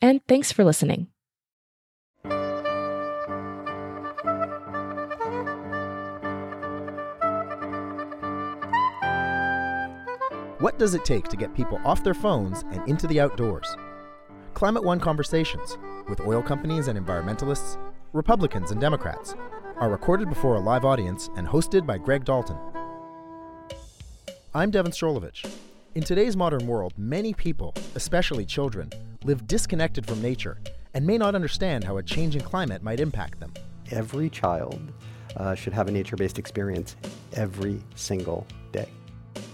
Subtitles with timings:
[0.00, 1.08] and thanks for listening.
[10.60, 13.76] What does it take to get people off their phones and into the outdoors?
[14.54, 15.78] Climate One conversations
[16.08, 17.78] with oil companies and environmentalists,
[18.12, 19.36] Republicans and Democrats
[19.76, 22.58] are recorded before a live audience and hosted by Greg Dalton.
[24.52, 25.48] I'm Devin Strolovitch.
[25.94, 28.90] In today's modern world, many people, especially children,
[29.24, 30.60] live disconnected from nature
[30.92, 33.54] and may not understand how a changing climate might impact them.
[33.90, 34.78] Every child
[35.38, 36.94] uh, should have a nature based experience
[37.32, 38.88] every single day.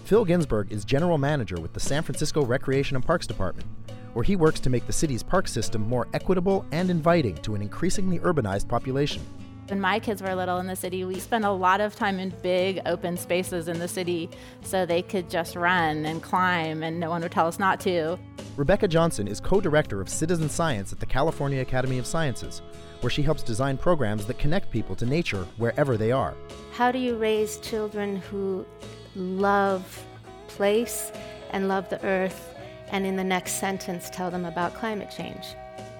[0.03, 3.67] Phil Ginsburg is general manager with the San Francisco Recreation and Parks Department,
[4.13, 7.61] where he works to make the city's park system more equitable and inviting to an
[7.61, 9.25] increasingly urbanized population.
[9.67, 12.29] When my kids were little in the city, we spent a lot of time in
[12.43, 14.29] big open spaces in the city
[14.61, 18.19] so they could just run and climb and no one would tell us not to.
[18.57, 22.61] Rebecca Johnson is co director of citizen science at the California Academy of Sciences,
[23.01, 26.35] where she helps design programs that connect people to nature wherever they are.
[26.73, 28.67] How do you raise children who
[29.15, 30.05] love
[30.47, 31.11] place
[31.49, 32.53] and love the earth,
[32.89, 35.55] and in the next sentence tell them about climate change?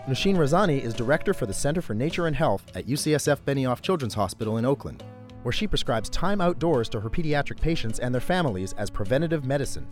[0.07, 4.13] Nooshin Razani is director for the Center for Nature and Health at UCSF Benioff Children's
[4.13, 5.03] Hospital in Oakland,
[5.41, 9.87] where she prescribes time outdoors to her pediatric patients and their families as preventative medicine.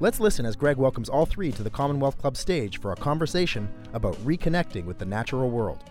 [0.00, 3.72] Let's listen as Greg welcomes all three to the Commonwealth Club stage for a conversation
[3.94, 5.82] about reconnecting with the natural world.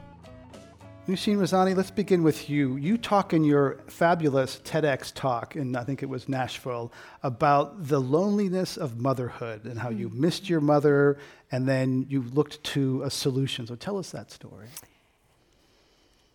[1.08, 2.76] Nooshin Razani, let's begin with you.
[2.76, 8.00] You talk in your fabulous TEDx talk, in I think it was Nashville, about the
[8.00, 10.14] loneliness of motherhood and how you mm.
[10.14, 11.18] missed your mother
[11.52, 13.66] and then you looked to a solution.
[13.66, 14.68] So tell us that story.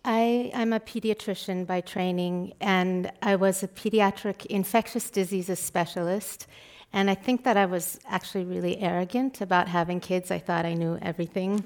[0.03, 6.45] I, am a pediatrician by training, and I was a pediatric infectious diseases specialist.
[6.93, 10.29] And I think that I was actually really arrogant about having kids.
[10.29, 11.63] I thought I knew everything.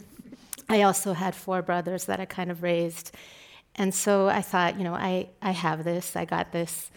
[0.71, 3.11] I also had four brothers that I kind of raised.
[3.75, 6.89] And so I thought, you know, I, I have this, I got this.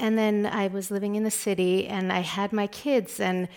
[0.00, 3.48] And then I was living in the city and I had my kids, and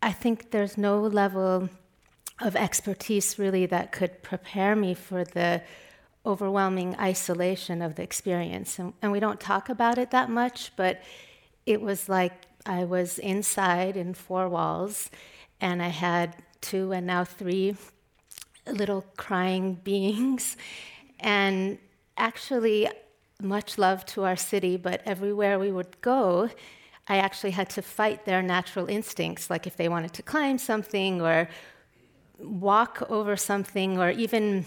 [0.00, 1.68] I think there's no level
[2.40, 5.62] of expertise really that could prepare me for the
[6.24, 8.78] overwhelming isolation of the experience.
[8.78, 11.02] And, and we don't talk about it that much, but
[11.66, 15.10] it was like I was inside in four walls,
[15.60, 17.76] and I had two and now three
[18.66, 20.56] little crying beings.
[21.20, 21.78] And
[22.16, 22.88] actually,
[23.42, 26.50] much love to our city, but everywhere we would go,
[27.08, 31.20] I actually had to fight their natural instincts, like if they wanted to climb something
[31.20, 31.48] or
[32.38, 34.64] walk over something or even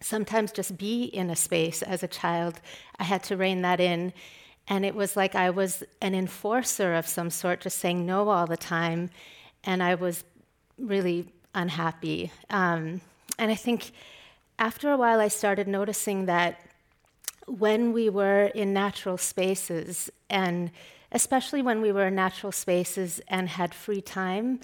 [0.00, 2.60] sometimes just be in a space as a child.
[2.98, 4.12] I had to rein that in.
[4.68, 8.46] And it was like I was an enforcer of some sort, just saying no all
[8.46, 9.10] the time.
[9.64, 10.24] And I was
[10.78, 12.30] really unhappy.
[12.48, 13.00] Um,
[13.40, 13.92] and I think
[14.58, 16.60] after a while, I started noticing that
[17.46, 20.70] when we were in natural spaces, and
[21.10, 24.60] especially when we were in natural spaces and had free time,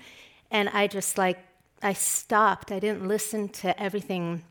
[0.50, 1.38] and I just like,
[1.82, 4.44] I stopped, I didn't listen to everything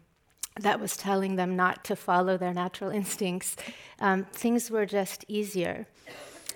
[0.60, 3.56] that was telling them not to follow their natural instincts,
[4.00, 5.86] um, things were just easier.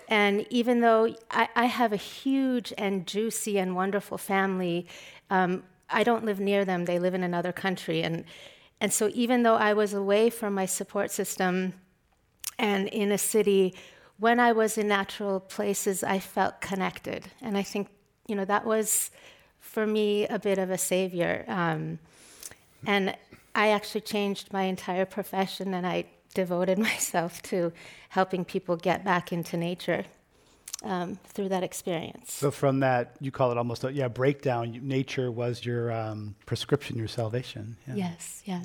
[0.08, 4.88] And even though I, I, have a huge and juicy and wonderful family,
[5.30, 8.02] um, I don't live near them, they live in another country.
[8.04, 8.26] And,
[8.80, 11.74] and so, even though I was away from my support system
[12.58, 13.76] and in a city,
[14.18, 17.28] when I was in natural places, I felt connected.
[17.42, 17.88] And I think,
[18.28, 19.12] you know, that was
[19.60, 21.46] for me a bit of a savior.
[21.48, 22.00] Um,
[22.86, 23.16] and
[23.56, 27.72] I actually changed my entire profession and I devoted myself to
[28.10, 30.06] helping people get back into nature.
[30.84, 32.34] Um, through that experience.
[32.34, 34.80] So from that, you call it almost a yeah breakdown.
[34.82, 37.78] Nature was your um, prescription, your salvation.
[37.88, 37.96] Yeah.
[37.96, 38.62] Yes, yeah.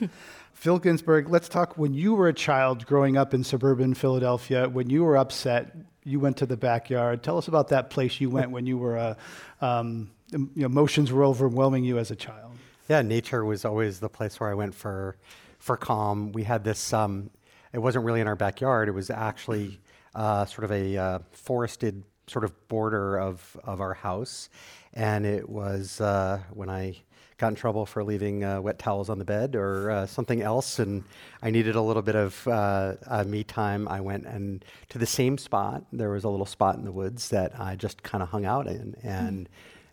[0.00, 0.08] yeah.
[0.54, 1.78] Phil Ginsburg, let's talk.
[1.78, 6.18] When you were a child growing up in suburban Philadelphia, when you were upset, you
[6.18, 7.22] went to the backyard.
[7.22, 9.14] Tell us about that place you went when you were, uh,
[9.60, 10.10] um,
[10.56, 12.52] emotions were overwhelming you as a child.
[12.88, 15.16] Yeah, nature was always the place where I went for,
[15.60, 16.32] for calm.
[16.32, 16.92] We had this.
[16.92, 17.30] Um,
[17.72, 18.88] it wasn't really in our backyard.
[18.88, 19.78] It was actually
[20.14, 24.48] uh, sort of a uh, forested sort of border of of our house,
[24.94, 26.96] and it was uh, when I
[27.38, 30.80] got in trouble for leaving uh, wet towels on the bed or uh, something else,
[30.80, 31.04] and
[31.40, 33.88] I needed a little bit of uh, uh me time.
[33.88, 35.84] I went and to the same spot.
[35.92, 38.66] There was a little spot in the woods that I just kind of hung out
[38.66, 39.48] in, and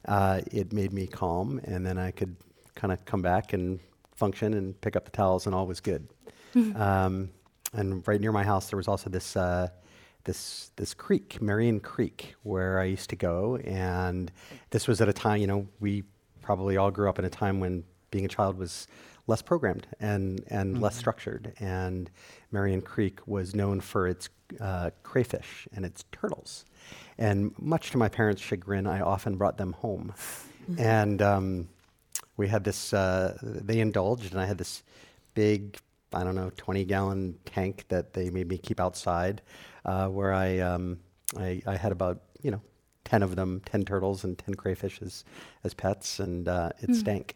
[0.08, 1.62] uh, it made me calm.
[1.64, 2.36] And then I could
[2.74, 3.80] kind of come back and
[4.16, 6.08] function and pick up the towels, and all was good.
[6.56, 6.82] Mm-hmm.
[6.82, 7.30] Um,
[7.74, 9.68] and right near my house, there was also this uh,
[10.26, 13.58] this this creek, Marion Creek, where I used to go.
[13.64, 14.32] And
[14.72, 16.04] this was at a time, you know, we
[16.42, 18.88] probably all grew up in a time when being a child was
[19.28, 20.84] less programmed and, and mm-hmm.
[20.84, 21.54] less structured.
[21.60, 22.10] And
[22.52, 24.30] Marion Creek was known for its
[24.60, 26.66] uh, crayfish and its turtles.
[27.18, 30.14] And much to my parents' chagrin, I often brought them home.
[30.70, 30.80] Mm-hmm.
[30.80, 31.70] And um,
[32.38, 34.84] we had this, uh, they indulged, and I had this
[35.34, 35.78] big,
[36.14, 39.42] I don't know, 20 gallon tank that they made me keep outside
[39.86, 41.00] uh, where I, um,
[41.38, 42.62] I, I had about, you know,
[43.06, 45.24] 10 of them, 10 turtles and 10 crayfish as,
[45.64, 46.96] as pets, and uh, it mm.
[46.96, 47.36] stank.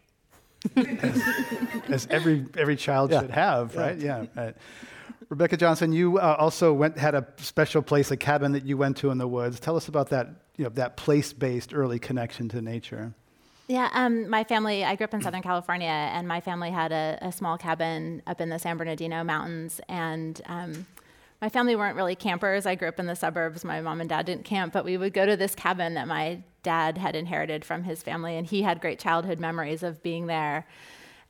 [0.75, 1.23] as,
[1.89, 3.21] as, every, every child yeah.
[3.21, 3.97] should have, right?
[3.97, 4.25] Yeah.
[4.35, 4.55] yeah right.
[5.29, 8.97] Rebecca Johnson, you uh, also went had a special place, a cabin that you went
[8.97, 9.59] to in the woods.
[9.59, 13.13] Tell us about that, you know, that place-based early connection to nature.
[13.67, 17.19] Yeah, um, my family, I grew up in Southern California, and my family had a,
[17.21, 19.79] a small cabin up in the San Bernardino Mountains.
[19.87, 20.87] And um,
[21.41, 22.65] my family weren't really campers.
[22.65, 23.63] I grew up in the suburbs.
[23.63, 26.44] My mom and dad didn't camp, but we would go to this cabin that my
[26.63, 30.68] dad had inherited from his family, and he had great childhood memories of being there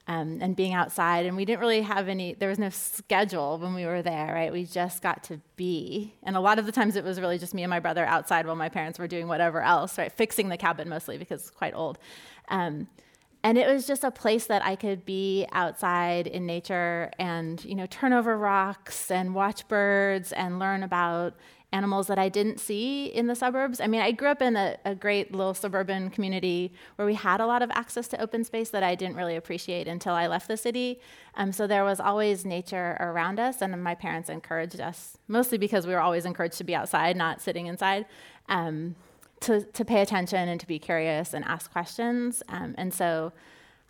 [0.08, 1.28] um, and being outside.
[1.28, 4.52] And we didn't really have any, there was no schedule when we were there, right?
[4.52, 6.16] We just got to be.
[6.24, 8.48] And a lot of the times it was really just me and my brother outside
[8.48, 10.12] while my parents were doing whatever else, right?
[10.12, 12.00] Fixing the cabin mostly because it's quite old.
[12.48, 12.88] Um,
[13.44, 17.76] and it was just a place that I could be outside in nature and you
[17.76, 21.36] know turn over rocks and watch birds and learn about
[21.72, 23.80] animals that I didn't see in the suburbs.
[23.80, 27.42] I mean, I grew up in a, a, great little suburban community where we had
[27.42, 30.48] a lot of access to open space that I didn't really appreciate until I left
[30.48, 31.00] the city.
[31.36, 35.86] Um, so there was always nature around us, and my parents encouraged us, mostly because
[35.86, 38.08] we were always encouraged to be outside, not sitting inside.
[38.48, 38.96] Um,
[39.42, 42.44] to, to pay attention and to be curious and ask questions.
[42.50, 43.32] Um, and so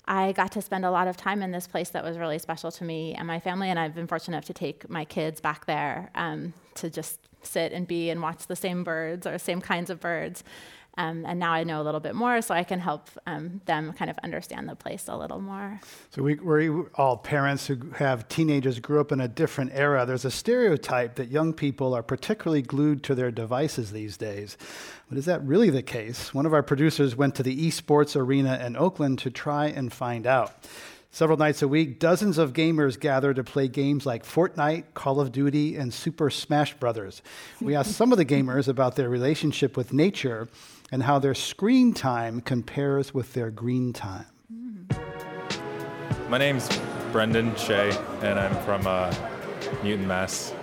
[0.06, 2.72] I got to spend a lot of time in this place that was really special
[2.72, 3.70] to me and my family.
[3.70, 7.72] And I've been fortunate enough to take my kids back there um, to just sit
[7.72, 10.44] and be and watch the same birds or same kinds of birds.
[11.00, 13.94] Um, and now I know a little bit more, so I can help um, them
[13.94, 15.80] kind of understand the place a little more.
[16.10, 20.06] So we, we're all parents who have teenagers grew up in a different era.
[20.06, 24.58] There's a stereotype that young people are particularly glued to their devices these days.
[25.08, 26.34] But is that really the case?
[26.34, 30.28] One of our producers went to the esports arena in Oakland to try and find
[30.28, 30.68] out.
[31.12, 35.32] Several nights a week, dozens of gamers gather to play games like Fortnite, Call of
[35.32, 37.24] Duty, and Super Smash Brothers.
[37.62, 40.50] We asked some of the gamers about their relationship with nature
[40.92, 44.26] and how their screen time compares with their green time.
[46.30, 46.70] My name's
[47.12, 47.92] Brendan Shea,
[48.22, 49.14] and I'm from uh,
[49.84, 50.54] Newton, Mass.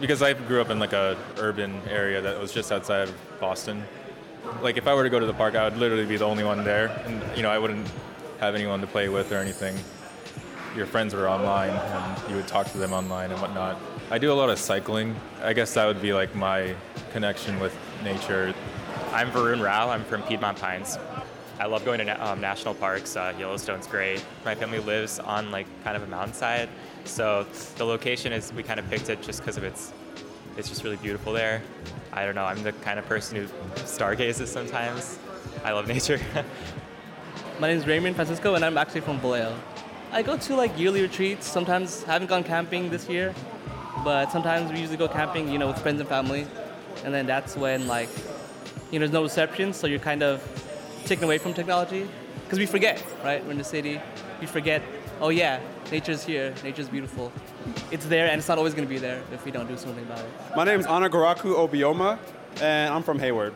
[0.00, 3.84] Because I grew up in like a urban area that was just outside of Boston.
[4.60, 6.44] Like if I were to go to the park, I would literally be the only
[6.44, 7.88] one there, and you know I wouldn't
[8.40, 9.76] have anyone to play with or anything.
[10.76, 13.78] Your friends were online, and you would talk to them online and whatnot.
[14.10, 15.14] I do a lot of cycling.
[15.42, 16.74] I guess that would be like my
[17.12, 18.52] connection with nature.
[19.12, 19.90] I'm Varun Rao.
[19.90, 20.98] I'm from Piedmont Pines.
[21.60, 23.14] I love going to um, national parks.
[23.14, 24.24] Uh, Yellowstone's great.
[24.42, 26.70] My family lives on like kind of a mountainside,
[27.04, 29.92] so the location is we kind of picked it just because of its.
[30.56, 31.62] It's just really beautiful there.
[32.10, 32.46] I don't know.
[32.46, 33.46] I'm the kind of person who
[33.84, 35.18] stargazes sometimes.
[35.62, 36.18] I love nature.
[37.60, 39.54] My name is Raymond Francisco, and I'm actually from Vallejo.
[40.10, 41.46] I go to like yearly retreats.
[41.46, 43.34] Sometimes I haven't gone camping this year,
[44.04, 46.46] but sometimes we usually go camping, you know, with friends and family,
[47.04, 48.08] and then that's when like
[48.92, 50.40] you know, there's no reception, so you're kind of
[51.06, 52.06] taken away from technology.
[52.44, 53.42] Because we forget, right?
[53.44, 54.00] We're in the city,
[54.38, 54.82] we forget,
[55.20, 57.32] oh yeah, nature's here, nature's beautiful.
[57.90, 60.04] It's there, and it's not always going to be there if we don't do something
[60.04, 60.30] about it.
[60.54, 62.18] My name is Anagaraku Obioma,
[62.60, 63.54] and I'm from Hayward.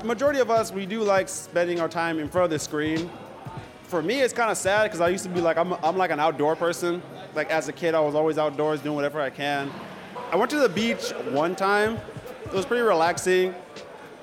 [0.00, 3.10] The majority of us, we do like spending our time in front of the screen.
[3.84, 6.10] For me, it's kind of sad because I used to be like, I'm, I'm like
[6.10, 7.02] an outdoor person.
[7.34, 9.70] Like as a kid, I was always outdoors doing whatever I can.
[10.30, 11.98] I went to the beach one time
[12.52, 13.54] it was pretty relaxing.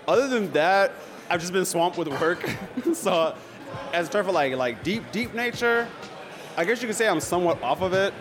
[0.10, 0.92] Other than that,
[1.30, 2.44] I've just been swamped with work.
[2.94, 3.36] so,
[3.94, 5.88] as for like like deep deep nature,
[6.58, 8.12] I guess you could say I'm somewhat off of it.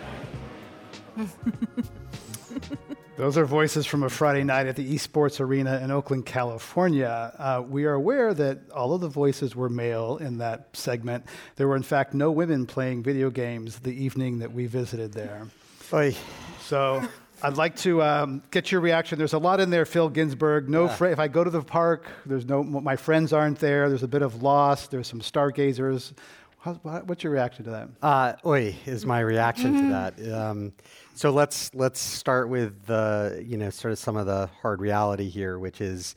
[3.17, 7.33] Those are voices from a Friday night at the Esports Arena in Oakland, California.
[7.39, 11.25] Uh, we are aware that all of the voices were male in that segment.
[11.55, 15.47] There were, in fact, no women playing video games the evening that we visited there.
[15.91, 16.15] Oy.
[16.61, 17.01] So
[17.41, 19.17] I'd like to um, get your reaction.
[19.17, 20.69] There's a lot in there, Phil Ginsburg.
[20.69, 20.95] No, Yeah.
[20.95, 22.63] fr- if I go to the park, there's no.
[22.63, 23.87] My friends aren't there.
[23.89, 24.87] There's a bit of loss.
[24.87, 26.13] There's some stargazers.
[26.61, 27.89] How's, what's your reaction to that?
[28.01, 30.33] Uh, oi is my reaction to that.
[30.33, 30.73] Um,
[31.15, 35.29] so let's let's start with the you know sort of some of the hard reality
[35.29, 36.15] here, which is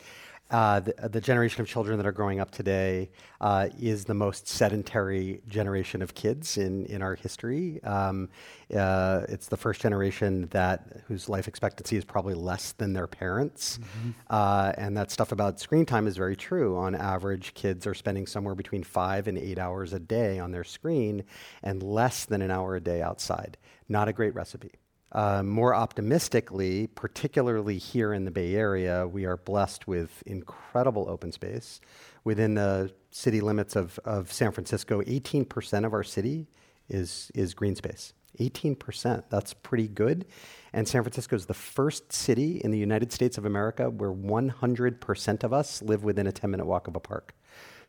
[0.53, 4.47] uh, the, the generation of children that are growing up today uh, is the most
[4.47, 7.83] sedentary generation of kids in in our history.
[7.83, 8.29] Um,
[8.77, 13.79] uh, it's the first generation that whose life expectancy is probably less than their parents,
[14.31, 16.77] uh, and that stuff about screen time is very true.
[16.77, 20.65] On average, kids are spending somewhere between five and eight hours a day on their
[20.65, 21.25] screen,
[21.63, 23.57] and less than an hour a day outside.
[23.89, 24.82] Not a great recipe.
[25.13, 31.31] Uh, more optimistically, particularly here in the Bay Area, we are blessed with incredible open
[31.33, 31.81] space.
[32.25, 36.47] Within the city limits of, of San Francisco, 18% of our city
[36.89, 38.15] is, is green space.
[38.39, 39.25] 18%.
[39.29, 40.25] That's pretty good.
[40.73, 45.45] And San Francisco is the first city in the United States of America where 100%
[45.45, 47.35] of us live within a 10 minute walk of a park.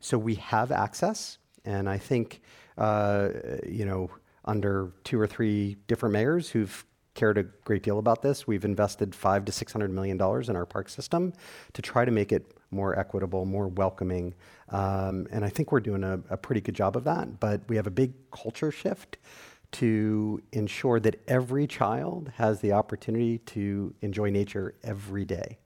[0.01, 1.37] So we have access.
[1.63, 2.41] And I think,
[2.77, 3.29] uh,
[3.65, 4.11] you know,
[4.43, 9.13] under two or three different mayors who've cared a great deal about this, we've invested
[9.13, 11.33] five to six hundred million dollars in our park system
[11.73, 14.33] to try to make it more equitable, more welcoming,
[14.69, 17.39] um, and I think we're doing a, a pretty good job of that.
[17.39, 19.17] But we have a big culture shift
[19.73, 25.57] to ensure that every child has the opportunity to enjoy nature every day.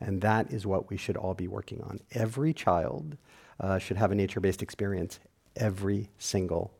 [0.00, 2.00] And that is what we should all be working on.
[2.10, 3.16] Every child
[3.60, 5.20] uh, should have a nature based experience
[5.56, 6.74] every single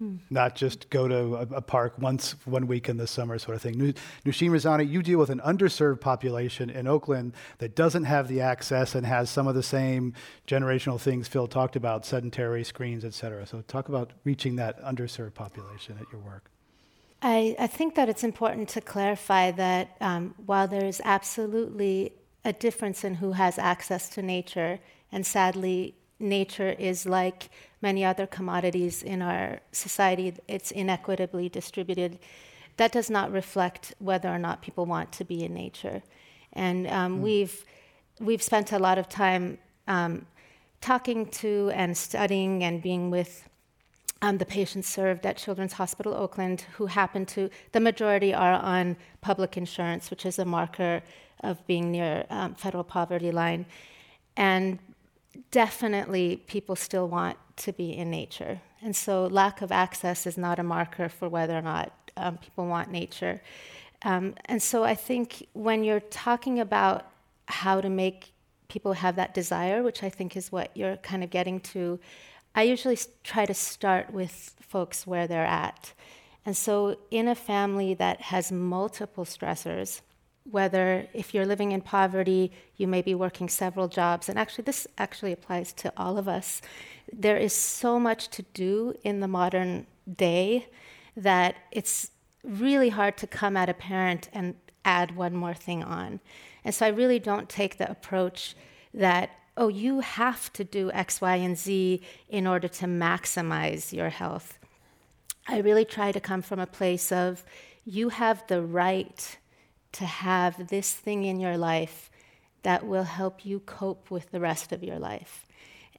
[0.00, 0.18] day.
[0.30, 3.62] Not just go to a, a park once one week in the summer, sort of
[3.62, 3.78] thing.
[3.78, 3.92] Nu-
[4.24, 8.94] Nooshin Razani, you deal with an underserved population in Oakland that doesn't have the access
[8.94, 10.14] and has some of the same
[10.46, 13.46] generational things Phil talked about, sedentary screens, et cetera.
[13.46, 16.50] So talk about reaching that underserved population at your work.
[17.22, 22.12] I, I think that it's important to clarify that um, while there is absolutely
[22.44, 24.78] a difference in who has access to nature,
[25.10, 27.50] and sadly, nature is like
[27.82, 32.18] many other commodities in our society, it's inequitably distributed.
[32.76, 36.02] That does not reflect whether or not people want to be in nature.
[36.52, 37.64] And um, we've,
[38.20, 40.26] we've spent a lot of time um,
[40.80, 43.48] talking to and studying and being with
[44.22, 48.96] um, the patients served at Children's Hospital Oakland, who happen to, the majority are on
[49.20, 51.02] public insurance, which is a marker
[51.42, 53.66] of being near um, federal poverty line.
[54.36, 54.78] And
[55.50, 58.60] definitely people still want to be in nature.
[58.82, 62.66] And so lack of access is not a marker for whether or not um, people
[62.66, 63.40] want nature.
[64.02, 67.06] Um, and so I think when you're talking about
[67.46, 68.32] how to make
[68.68, 71.98] people have that desire, which I think is what you're kind of getting to,
[72.54, 75.92] I usually try to start with folks where they're at.
[76.44, 80.00] And so, in a family that has multiple stressors,
[80.50, 84.86] whether if you're living in poverty, you may be working several jobs, and actually, this
[84.98, 86.62] actually applies to all of us.
[87.12, 90.68] There is so much to do in the modern day
[91.16, 92.10] that it's
[92.44, 96.20] really hard to come at a parent and add one more thing on.
[96.64, 98.54] And so I really don't take the approach
[98.94, 104.10] that, oh, you have to do X, Y, and Z in order to maximize your
[104.10, 104.58] health.
[105.48, 107.44] I really try to come from a place of
[107.84, 109.38] you have the right
[109.92, 112.10] to have this thing in your life
[112.62, 115.46] that will help you cope with the rest of your life.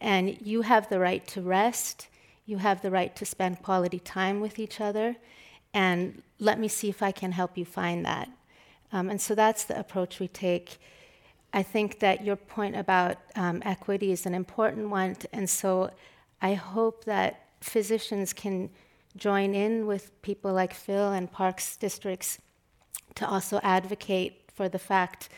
[0.02, 2.08] And you have the right to rest,
[2.46, 5.16] you have the right to spend quality time with each other,
[5.74, 8.30] and let me see if I can help you find that.
[8.92, 10.80] Um, and so that's the approach we take.
[11.54, 15.92] I think that your point about um, equity is an important one, and so
[16.42, 18.70] I hope that physicians can
[19.16, 22.40] join in with people like Phil and Parks districts
[23.18, 25.30] to also advocate for the fact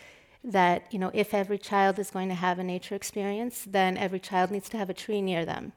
[0.43, 4.19] that you know if every child is going to have a nature experience, then every
[4.19, 5.73] child needs to have a tree near them,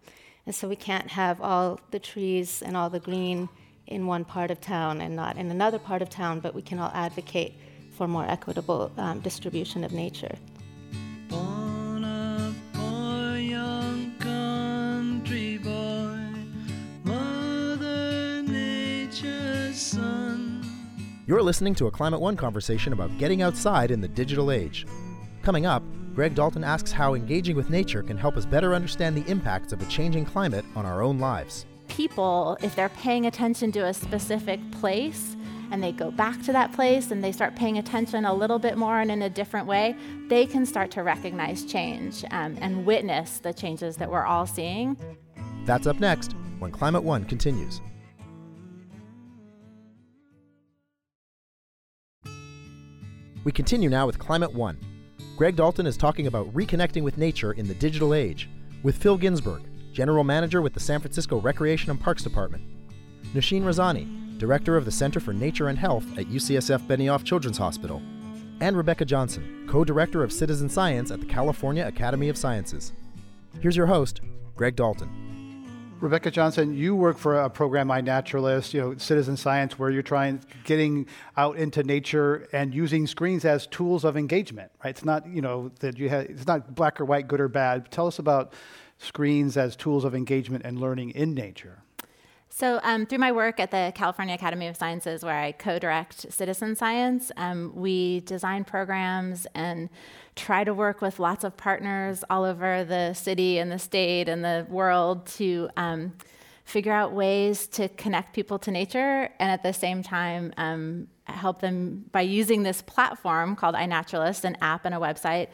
[0.47, 3.49] and so we can't have all the trees and all the green
[3.87, 6.79] in one part of town and not in another part of town, but we can
[6.79, 7.55] all advocate
[7.97, 10.35] for more equitable um, distribution of nature.
[21.25, 24.87] You're listening to a Climate One conversation about getting outside in the digital age.
[25.43, 25.85] Coming up,
[26.17, 29.81] Greg Dalton asks how engaging with nature can help us better understand the impacts of
[29.81, 31.65] a changing climate on our own lives.
[31.87, 35.37] People, if they're paying attention to a specific place,
[35.71, 38.77] and they go back to that place and they start paying attention a little bit
[38.77, 39.97] more and in a different way,
[40.29, 44.97] they can start to recognize change um, and witness the changes that we're all seeing.
[45.67, 47.81] That's up next when Climate One continues.
[53.45, 54.79] We continue now with Climate One.
[55.37, 58.49] Greg Dalton is talking about reconnecting with nature in the digital age
[58.85, 62.63] with Phil Ginsburg, General Manager with the San Francisco Recreation and Parks Department,
[63.35, 68.01] Nooshin Razani, Director of the Center for Nature and Health at UCSF Benioff Children's Hospital,
[68.61, 72.93] and Rebecca Johnson, co director of citizen science at the California Academy of Sciences.
[73.61, 74.21] Here's your host,
[74.55, 75.32] Greg Dalton.
[76.03, 80.41] Rebecca Johnson, you work for a program iNaturalist, you know, citizen science, where you're trying
[80.65, 81.07] getting
[81.37, 84.91] out into nature and using screens as tools of engagement, right?
[84.91, 87.93] It's not, you know, that you have it's not black or white, good or bad.
[87.93, 88.53] Tell us about
[88.99, 91.85] screens as tools of engagement and learning in nature.
[92.55, 96.31] So, um, through my work at the California Academy of Sciences, where I co direct
[96.31, 99.89] citizen science, um, we design programs and
[100.37, 104.45] try to work with lots of partners all over the city and the state and
[104.45, 106.13] the world to um,
[106.67, 111.63] figure out ways to connect people to nature and at the same time um, help
[111.63, 115.49] them by using this platform called iNaturalist, an app and a website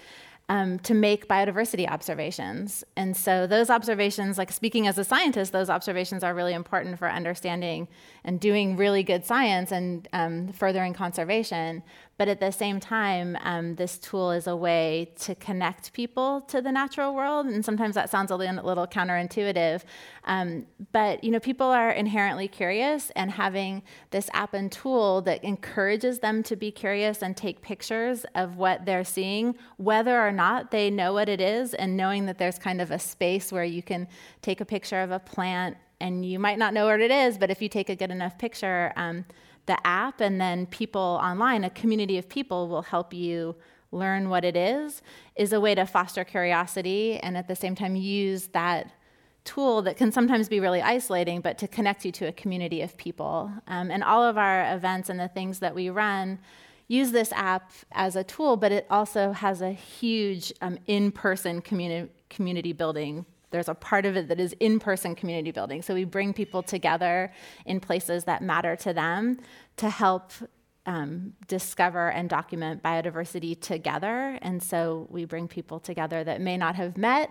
[0.49, 2.83] um, to make biodiversity observations.
[2.97, 7.09] And so, those observations, like speaking as a scientist, those observations are really important for
[7.09, 7.89] understanding
[8.25, 11.83] and doing really good science and um, furthering conservation.
[12.19, 16.61] But at the same time, um, this tool is a way to connect people to
[16.61, 17.47] the natural world.
[17.47, 19.83] And sometimes that sounds a little, counterintuitive.
[20.25, 25.43] Um, but you know, people are inherently curious, and having this app and tool that
[25.45, 30.73] encourages them to be curious and take pictures of what they're seeing, whether or not
[30.73, 33.83] they know what it is, and knowing that there's kind of a space where you
[33.83, 34.09] can
[34.43, 37.51] take a picture of a plant and you might not know what it is, but
[37.51, 39.25] if you take a good enough picture, um,
[39.69, 43.55] the app and then people online, a community of people will help you
[43.93, 45.01] learn what it is,
[45.37, 48.91] is a way to foster curiosity and at the same time use that
[49.45, 52.97] tool that can sometimes be really isolating, but to connect you to a community of
[52.97, 53.51] people.
[53.67, 56.39] Um, and all of our events and the things that we run
[56.89, 61.63] use this app as a tool, but it also has a huge um, in person
[61.63, 65.83] communi- community building there's a part of it that is in person community building.
[65.83, 67.33] So we bring people together
[67.65, 69.39] in places that matter to them
[69.77, 70.33] to help
[70.89, 74.39] um, discover and document biodiversity together.
[74.41, 77.31] And so we bring people together that may not have met,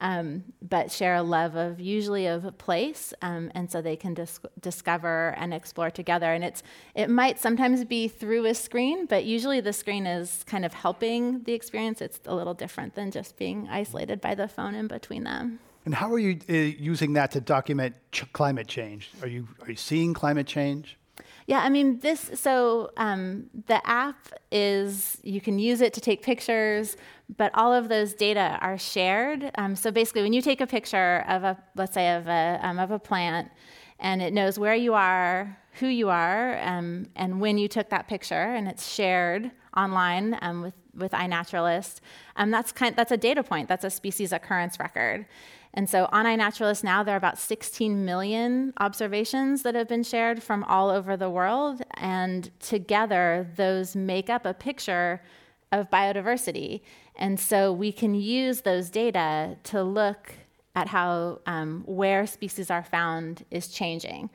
[0.00, 4.14] um, but share a love of usually of a place, um, and so they can
[4.14, 6.32] dis- discover and explore together.
[6.32, 6.62] And it's
[6.94, 11.42] it might sometimes be through a screen, but usually the screen is kind of helping
[11.44, 12.00] the experience.
[12.00, 15.60] It's a little different than just being isolated by the phone in between them.
[15.84, 19.10] And how are you uh, using that to document ch- climate change?
[19.22, 20.96] Are you are you seeing climate change?
[21.46, 26.22] Yeah, I mean, this, so um, the app is, you can use it to take
[26.22, 26.96] pictures,
[27.36, 29.50] but all of those data are shared.
[29.58, 32.78] Um, so basically, when you take a picture of a, let's say, of a, um,
[32.78, 33.50] of a plant,
[33.98, 38.08] and it knows where you are, who you are, um, and when you took that
[38.08, 42.00] picture, and it's shared online um, with, with iNaturalist,
[42.36, 45.26] um, that's, kind, that's a data point, that's a species occurrence record.
[45.76, 50.40] And so on iNaturalist now, there are about 16 million observations that have been shared
[50.40, 51.82] from all over the world.
[51.94, 55.20] And together, those make up a picture
[55.72, 56.82] of biodiversity.
[57.16, 60.32] And so we can use those data to look
[60.76, 64.30] at how um, where species are found is changing.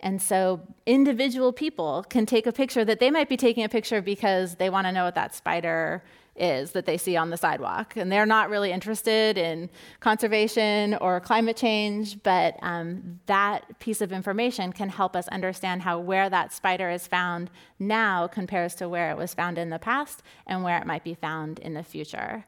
[0.00, 4.02] And so individual people can take a picture that they might be taking a picture
[4.02, 6.02] because they want to know what that spider
[6.36, 7.96] is that they see on the sidewalk.
[7.96, 9.68] And they're not really interested in
[10.00, 15.98] conservation or climate change, but um, that piece of information can help us understand how
[15.98, 20.22] where that spider is found now compares to where it was found in the past
[20.46, 22.44] and where it might be found in the future.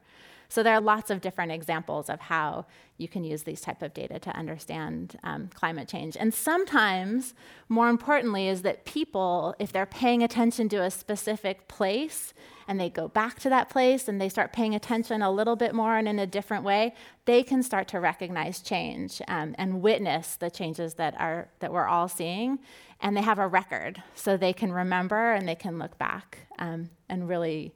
[0.53, 2.67] So there are lots of different examples of how
[2.99, 6.15] you can use these type of data to understand um, climate change.
[6.15, 7.33] And sometimes,
[7.71, 12.35] more importantly, is that people, if they're paying attention to a specific place
[12.69, 15.75] and they go back to that place and they start paying attention a little bit
[15.75, 20.37] more and in a different way, they can start to recognize change um, and witness
[20.37, 22.59] the changes that are that we're all seeing.
[23.01, 26.91] And they have a record, so they can remember and they can look back um,
[27.09, 27.73] and really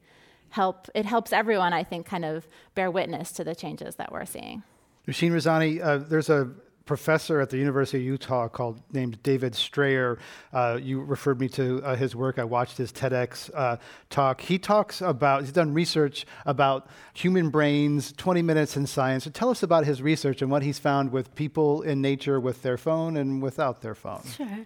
[0.56, 4.24] help, it helps everyone, I think, kind of bear witness to the changes that we're
[4.24, 4.62] seeing.
[5.06, 6.50] Nooshin Razani, uh, there's a
[6.86, 10.18] professor at the University of Utah called named David Strayer.
[10.54, 12.38] Uh, you referred me to uh, his work.
[12.38, 13.76] I watched his TEDx uh,
[14.08, 14.40] talk.
[14.40, 19.24] He talks about he's done research about human brains, 20 minutes in science.
[19.24, 22.62] So tell us about his research and what he's found with people in nature with
[22.62, 24.22] their phone and without their phone.
[24.36, 24.64] Sure.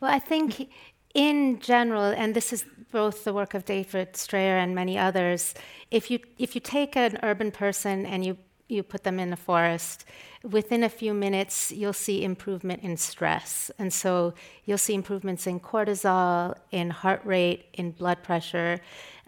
[0.00, 0.70] Well, I think
[1.14, 5.54] in general, and this is both the work of David Strayer and many others,
[5.90, 8.36] if you if you take an urban person and you
[8.68, 10.04] you put them in a forest,
[10.42, 15.60] within a few minutes you'll see improvement in stress, and so you'll see improvements in
[15.60, 18.80] cortisol, in heart rate, in blood pressure.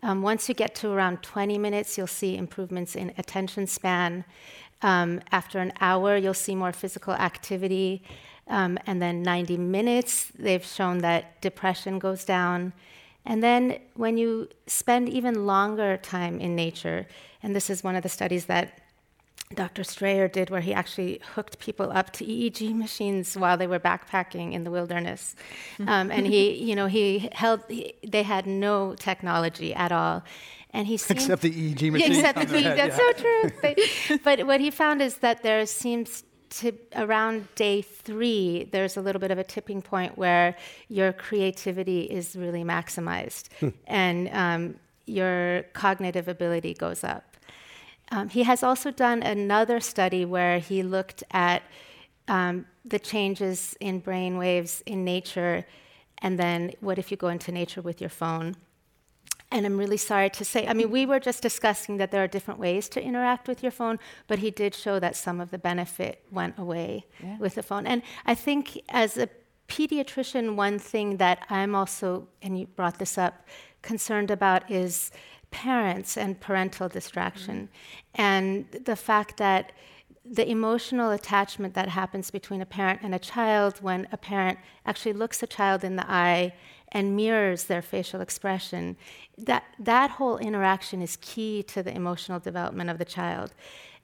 [0.03, 4.25] Um, once you get to around 20 minutes, you'll see improvements in attention span.
[4.83, 8.03] Um, after an hour, you'll see more physical activity.
[8.51, 12.73] Um, and then 90 minutes, they've shown that depression goes down.
[13.25, 17.07] And then when you spend even longer time in nature,
[17.43, 18.81] and this is one of the studies that
[19.55, 19.83] Dr.
[19.83, 24.53] Strayer did, where he actually hooked people up to EEG machines while they were backpacking
[24.53, 25.35] in the wilderness,
[25.89, 27.61] um, and he, you know, he held.
[27.69, 30.23] He, they had no technology at all,
[30.73, 32.13] and he seemed, Except the EEG machine.
[32.13, 32.77] Except the on EEG.
[32.77, 33.13] That's yeah.
[33.13, 33.51] so true.
[33.63, 39.01] They- but what he found is that there seems to around day three, there's a
[39.01, 40.57] little bit of a tipping point where
[40.89, 43.49] your creativity is really maximized,
[43.87, 44.75] and um,
[45.07, 47.37] your cognitive ability goes up.
[48.13, 51.63] Um, he has also done another study where he looked at
[52.27, 55.65] um, the changes in brain waves in nature,
[56.19, 58.57] and then what if you go into nature with your phone?
[59.53, 62.29] And I'm really sorry to say, I mean, we were just discussing that there are
[62.29, 65.59] different ways to interact with your phone, but he did show that some of the
[65.59, 67.37] benefit went away Yeah.
[67.39, 67.87] with the phone.
[67.87, 69.29] And I think as a
[69.67, 73.47] pediatrician, one thing that I'm also, and you brought this up,
[73.83, 75.11] concerned about is
[75.51, 77.69] parents and parental distraction.
[77.69, 78.21] Mm-hmm.
[78.23, 79.73] And the fact that
[80.25, 85.15] the emotional attachment that happens between a parent and a child when a parent actually
[85.15, 86.53] looks a child in the eye
[86.93, 88.97] and mirrors their facial expression
[89.39, 93.53] that that whole interaction is key to the emotional development of the child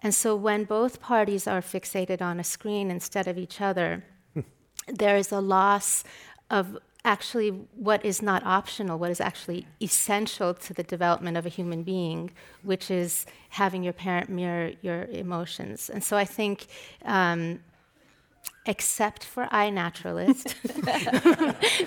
[0.03, 4.05] and so when both parties are fixated on a screen instead of each other
[4.88, 6.05] there is a loss
[6.51, 11.49] of actually what is not optional, what is actually essential to the development of a
[11.49, 12.31] human being,
[12.62, 15.88] which is having your parent mirror your emotions.
[15.88, 16.66] And so I think.
[17.05, 17.61] Um,
[18.68, 20.54] Except for iNaturalist,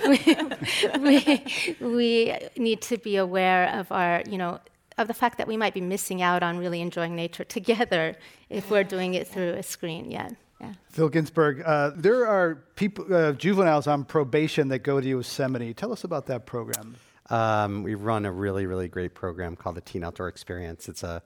[0.08, 4.60] we, we, we need to be aware of our, you know,
[4.98, 8.15] of the fact that we might be missing out on really enjoying nature together
[8.50, 10.10] if we're doing it through a screen.
[10.10, 10.30] Yeah,
[10.62, 10.74] yeah.
[10.89, 15.74] Phil Ginsburg, uh, there are people, uh, juveniles on probation that go to Yosemite.
[15.74, 16.95] Tell us about that program.
[17.30, 20.89] Um, we run a really, really great program called the Teen Outdoor Experience.
[20.89, 21.22] It's a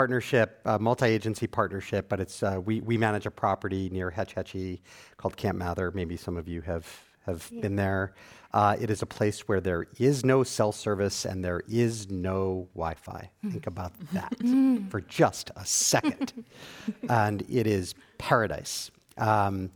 [0.00, 4.82] partnership, a multi-agency partnership, but it's uh, we we manage a property near Hetch Hetchy
[5.16, 5.90] called Camp Mather.
[5.94, 6.86] Maybe some of you have
[7.24, 7.62] have Yeah.
[7.62, 8.12] been there.
[8.52, 12.68] Uh, it is a place where there is no cell service and there is no
[12.74, 13.30] Wi-Fi.
[13.50, 14.90] Think about that Mm.
[14.90, 16.44] for just a second,
[17.08, 18.90] and it is paradise.
[19.16, 19.70] Um,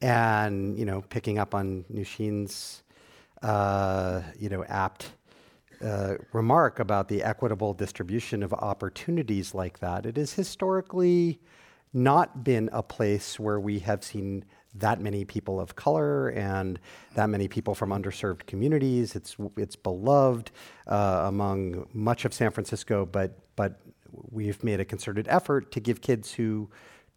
[0.00, 2.84] and you know, picking up on Nooshin's
[3.42, 5.10] uh, you know apt
[5.84, 10.06] uh, remark about the equitable distribution of opportunities like that.
[10.06, 11.40] It has historically
[11.92, 14.44] not been a place where we have seen
[14.74, 16.80] that many people of color and
[17.14, 19.14] that many people from underserved communities.
[19.14, 20.50] It's it's beloved
[20.86, 23.80] uh, among much of San Francisco, but but
[24.30, 26.68] we've made a concerted effort to give kids who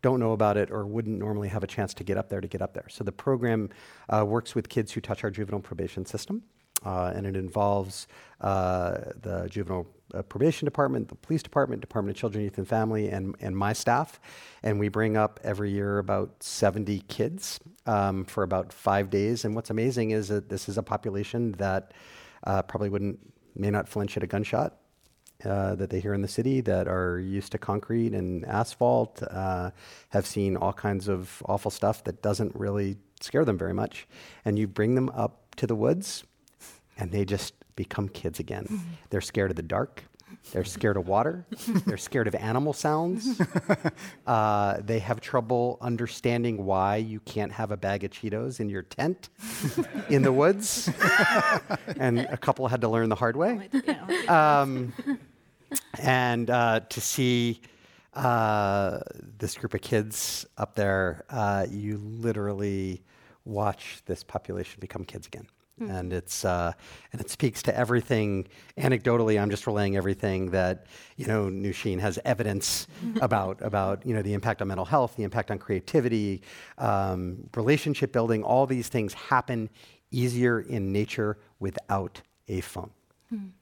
[0.01, 2.47] don't know about it or wouldn't normally have a chance to get up there to
[2.47, 2.87] get up there.
[2.89, 3.69] So the program
[4.09, 6.43] uh, works with kids who touch our juvenile probation system,
[6.85, 8.07] uh, and it involves
[8.41, 13.09] uh, the juvenile uh, probation department, the police department, Department of Children, Youth, and Family,
[13.09, 14.19] and, and my staff.
[14.63, 19.43] And we bring up every year about 70 kids um, for about five days.
[19.43, 21.93] And what's amazing is that this is a population that
[22.45, 23.19] uh, probably wouldn't,
[23.55, 24.77] may not flinch at a gunshot
[25.43, 29.21] uh, that they hear in the city that are used to concrete and asphalt,
[30.09, 34.07] have seen all kinds of awful stuff that doesn't really scare them very much.
[34.45, 36.23] And you bring them up to the woods,
[36.97, 38.81] and they just become kids again.
[39.09, 40.03] They're scared of the dark.
[40.51, 41.45] They're scared of water.
[41.85, 43.41] They're scared of animal sounds.
[44.25, 48.81] Uh, they have trouble understanding why you can't have a bag of Cheetos in your
[48.81, 49.29] tent
[50.09, 50.89] in the woods.
[51.97, 53.69] and a couple had to learn the hard way.
[54.27, 54.93] Um,
[55.97, 57.61] and uh, to see
[58.13, 58.99] uh,
[59.37, 63.01] this group of kids up there, uh, you literally
[63.45, 65.47] watch this population become kids again.
[65.79, 66.73] And it's uh,
[67.11, 68.47] and it speaks to everything.
[68.77, 70.87] Anecdotally, I'm just relaying everything that
[71.17, 72.87] you know Nooshin has evidence
[73.21, 76.41] about about you know the impact on mental health, the impact on creativity,
[76.77, 78.43] um, relationship building.
[78.43, 79.69] All these things happen
[80.11, 82.91] easier in nature without a phone.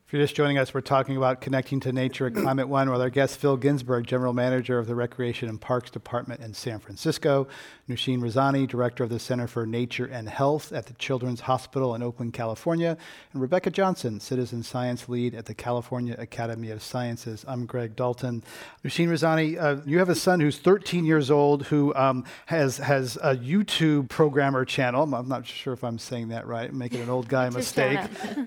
[0.07, 3.01] If you're just joining us, we're talking about connecting to nature at Climate One with
[3.01, 7.47] our guest Phil Ginsburg, General Manager of the Recreation and Parks Department in San Francisco,
[7.89, 12.03] Nooshin Razani, Director of the Center for Nature and Health at the Children's Hospital in
[12.03, 12.99] Oakland, California,
[13.33, 17.43] and Rebecca Johnson, Citizen Science Lead at the California Academy of Sciences.
[17.47, 18.43] I'm Greg Dalton.
[18.83, 23.17] Nooshin Razani, uh, you have a son who's 13 years old who um, has has
[23.23, 25.11] a YouTube programmer channel.
[25.15, 27.99] I'm not sure if I'm saying that right, making an old guy mistake.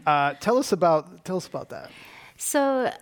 [0.06, 1.90] Uh, tell us about tell us about that.
[2.36, 2.92] So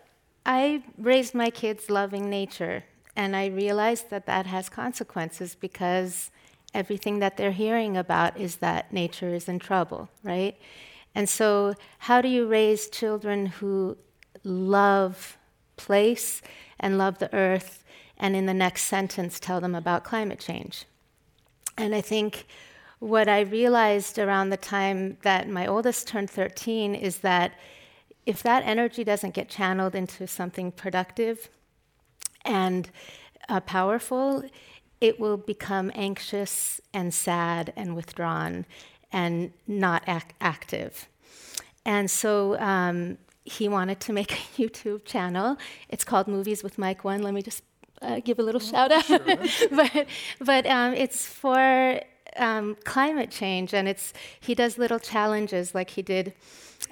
[0.45, 6.31] I raised my kids loving nature, and I realized that that has consequences because
[6.73, 10.57] everything that they're hearing about is that nature is in trouble, right?
[11.15, 13.97] And so, how do you raise children who
[14.45, 15.39] love
[15.77, 16.43] place
[16.79, 17.83] and love the earth,
[18.19, 20.85] and in the next sentence tell them about climate change?
[21.79, 22.47] And I think
[22.99, 27.53] what I realized around the time that my oldest turned 13 is that
[28.27, 31.49] if that energy doesn't get channeled into something productive
[32.45, 32.91] and
[33.49, 34.43] uh, powerful,
[35.01, 38.67] it will become anxious and sad and withdrawn
[39.13, 41.09] and not ac- active.
[41.85, 45.57] And so um, he wanted to make a YouTube channel.
[45.89, 47.23] It's called Movies with Mike One.
[47.23, 47.63] Let me just
[48.03, 49.07] uh, give a little shout out.
[49.71, 50.07] but
[50.41, 52.01] but um, it's for
[52.39, 56.35] um, climate change, and it's he does little challenges like he did.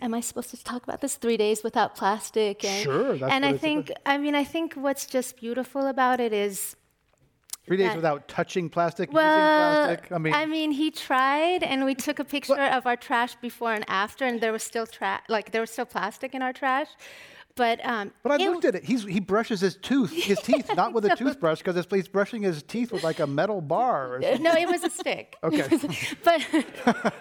[0.00, 1.16] Am I supposed to talk about this?
[1.16, 2.64] Three days without plastic.
[2.64, 6.76] And, Sure, and I think I mean I think what's just beautiful about it is
[7.66, 10.35] Three days that- without touching plastic, well, using plastic.
[10.35, 14.26] I mean, he tried, and we took a picture of our trash before and after,
[14.26, 16.88] and there was still trash, like there was still plastic in our trash.
[17.57, 18.85] But um, but I looked at it.
[18.85, 22.64] He's he brushes his tooth, his teeth, not with a toothbrush, because he's brushing his
[22.64, 24.17] teeth with like a metal bar.
[24.17, 24.43] Or something.
[24.49, 25.37] no, it was a stick.
[25.45, 25.79] Okay.
[26.25, 27.14] but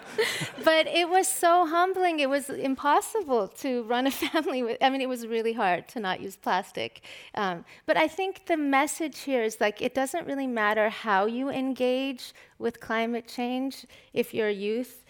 [0.64, 2.18] but it was so humbling.
[2.18, 4.78] It was impossible to run a family with.
[4.82, 7.02] I mean, it was really hard to not use plastic.
[7.34, 11.48] Um, but I think the message here is like it doesn't really matter how you
[11.48, 15.04] engage with climate change if you're a youth,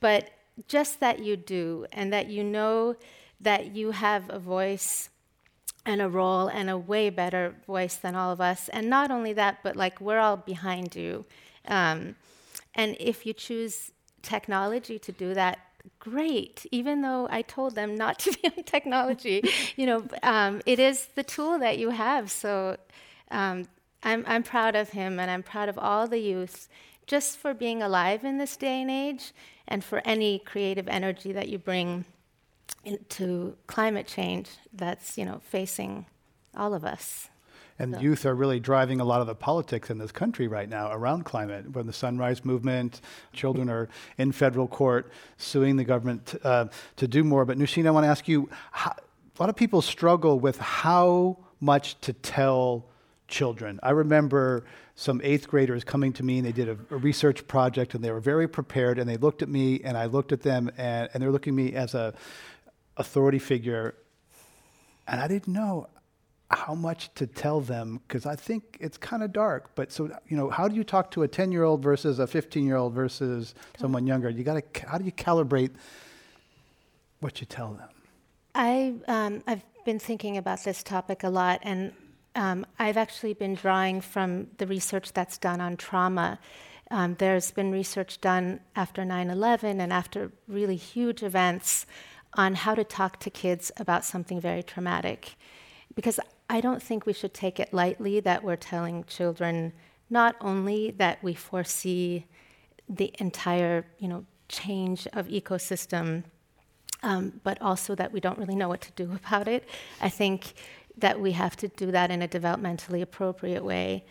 [0.00, 0.30] but
[0.66, 2.96] just that you do and that you know
[3.42, 5.10] that you have a voice
[5.84, 8.68] and a role and a way better voice than all of us.
[8.68, 11.24] And not only that, but like we're all behind you.
[11.66, 12.14] Um,
[12.74, 13.90] and if you choose
[14.22, 15.58] technology to do that,
[15.98, 16.64] great.
[16.70, 19.42] Even though I told them not to be on technology,
[19.76, 22.30] you know, um, it is the tool that you have.
[22.30, 22.76] So
[23.30, 23.66] um,
[24.02, 26.68] I'm, I'm proud of him and I'm proud of all the youth
[27.06, 29.32] just for being alive in this day and age
[29.66, 32.04] and for any creative energy that you bring
[32.84, 36.06] into climate change that's you know facing
[36.56, 37.28] all of us.
[37.78, 40.92] And youth are really driving a lot of the politics in this country right now
[40.92, 41.72] around climate.
[41.72, 43.00] When the Sunrise Movement,
[43.32, 47.44] children are in federal court suing the government uh, to do more.
[47.44, 51.38] But Nooshin, I want to ask you: how, a lot of people struggle with how
[51.60, 52.84] much to tell
[53.28, 53.80] children.
[53.82, 57.94] I remember some eighth graders coming to me and they did a, a research project
[57.94, 60.70] and they were very prepared and they looked at me and I looked at them
[60.76, 62.12] and, and they're looking at me as a
[62.96, 63.94] authority figure
[65.06, 65.88] and I didn't know
[66.50, 69.74] how much to tell them because I think it's kind of dark.
[69.74, 73.54] But so you know, how do you talk to a ten-year-old versus a fifteen-year-old versus
[73.78, 74.28] someone younger?
[74.30, 75.70] You got to how do you calibrate
[77.20, 77.88] what you tell them?
[78.54, 81.92] I um, I've been thinking about this topic a lot, and
[82.34, 86.38] um, I've actually been drawing from the research that's done on trauma.
[86.90, 91.86] Um, there's been research done after 9/11 and after really huge events
[92.34, 95.36] on how to talk to kids about something very traumatic,
[95.94, 96.18] because
[96.48, 99.72] I don't think we should take it lightly that we're telling children
[100.10, 102.26] not only that we foresee
[102.88, 106.24] the entire you know change of ecosystem
[107.02, 109.68] um, but also that we don't really know what to do about it.
[110.00, 110.54] I think
[110.98, 114.04] that we have to do that in a developmentally appropriate way.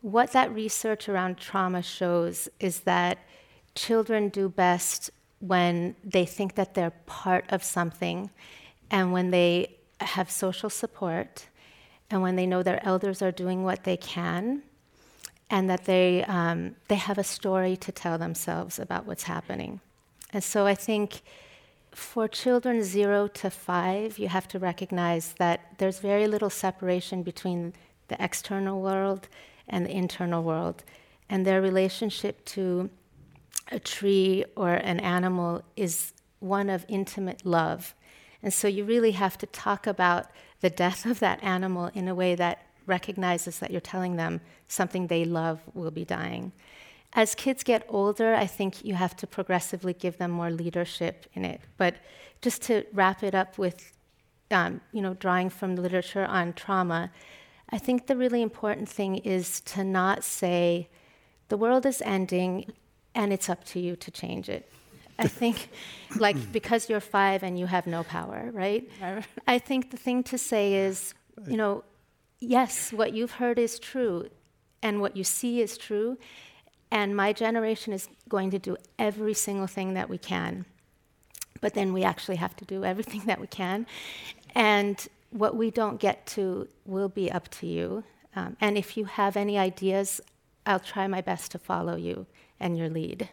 [0.00, 3.18] What that research around trauma shows is that
[3.74, 8.30] children do best when they think that they're part of something
[8.90, 11.46] and when they have social support
[12.10, 14.62] and when they know their elders are doing what they can
[15.50, 19.80] and that they, um, they have a story to tell themselves about what's happening.
[20.32, 21.22] And so I think
[21.90, 27.72] for children zero to five, you have to recognize that there's very little separation between
[28.08, 29.28] the external world
[29.68, 30.84] and the internal world.
[31.30, 32.90] And their relationship to
[33.70, 37.94] a tree or an animal is one of intimate love.
[38.42, 40.26] And so you really have to talk about
[40.60, 45.06] the death of that animal in a way that recognizes that you're telling them something
[45.06, 46.52] they love will be dying.
[47.12, 51.44] As kids get older, I think you have to progressively give them more leadership in
[51.44, 51.60] it.
[51.76, 51.96] But
[52.40, 53.92] just to wrap it up with,
[54.50, 57.10] um, you know, drawing from the literature on trauma,
[57.70, 60.88] I think the really important thing is to not say,
[61.48, 62.72] the world is ending
[63.18, 64.70] and it's up to you to change it.
[65.18, 65.70] I think,
[66.16, 68.88] like, because you're five and you have no power, right?
[69.46, 71.14] I think the thing to say is,
[71.46, 71.82] you know,
[72.38, 74.30] yes, what you've heard is true
[74.84, 76.16] and what you see is true.
[76.92, 80.64] And my generation is going to do every single thing that we can.
[81.60, 83.84] But then we actually have to do everything that we can.
[84.54, 84.96] And
[85.30, 88.04] what we don't get to will be up to you.
[88.36, 90.20] Um, and if you have any ideas,
[90.64, 92.26] I'll try my best to follow you
[92.60, 93.28] and your lead.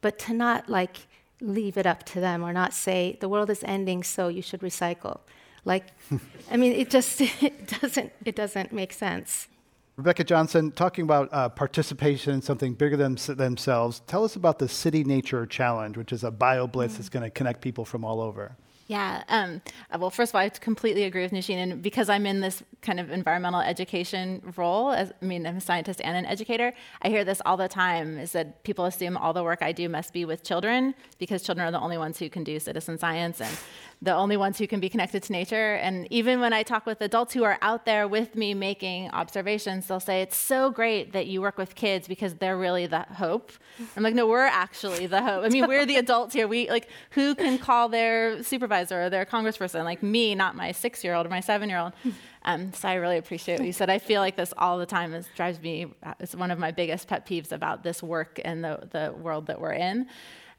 [0.00, 1.06] But to not like
[1.40, 4.60] leave it up to them or not say the world is ending so you should
[4.60, 5.20] recycle.
[5.64, 5.86] Like
[6.50, 9.48] i mean it just it doesn't it doesn't make sense.
[9.96, 14.66] Rebecca Johnson, talking about uh, participation in something bigger than themselves, tell us about the
[14.66, 18.22] City Nature Challenge, which is a bio blitz that's going to connect people from all
[18.22, 18.56] over.
[18.92, 19.22] Yeah.
[19.30, 22.40] Um, uh, well, first of all, I completely agree with Nooshin, and because I'm in
[22.40, 26.74] this kind of environmental education role, as I mean, I'm a scientist and an educator.
[27.00, 29.88] I hear this all the time: is that people assume all the work I do
[29.88, 33.40] must be with children because children are the only ones who can do citizen science
[33.40, 33.56] and
[34.02, 35.74] the only ones who can be connected to nature.
[35.76, 39.86] And even when I talk with adults who are out there with me making observations,
[39.86, 43.52] they'll say, It's so great that you work with kids because they're really the hope.
[43.96, 45.44] I'm like, No, we're actually the hope.
[45.44, 46.48] I mean, we're the adults here.
[46.48, 49.84] We like, who can call their supervisor or their congressperson?
[49.84, 51.92] Like me, not my six year old or my seven year old.
[52.44, 53.88] Um, so I really appreciate what you said.
[53.88, 55.14] I feel like this all the time.
[55.14, 55.86] It drives me,
[56.18, 59.60] it's one of my biggest pet peeves about this work and the, the world that
[59.60, 60.08] we're in.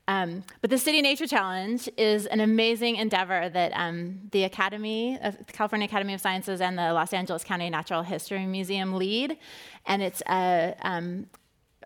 [0.08, 5.38] Um, but the City Nature Challenge is an amazing endeavor that um, the Academy of
[5.38, 9.38] the California Academy of Sciences and the Los Angeles County Natural History Museum lead,
[9.86, 11.28] and it's a um,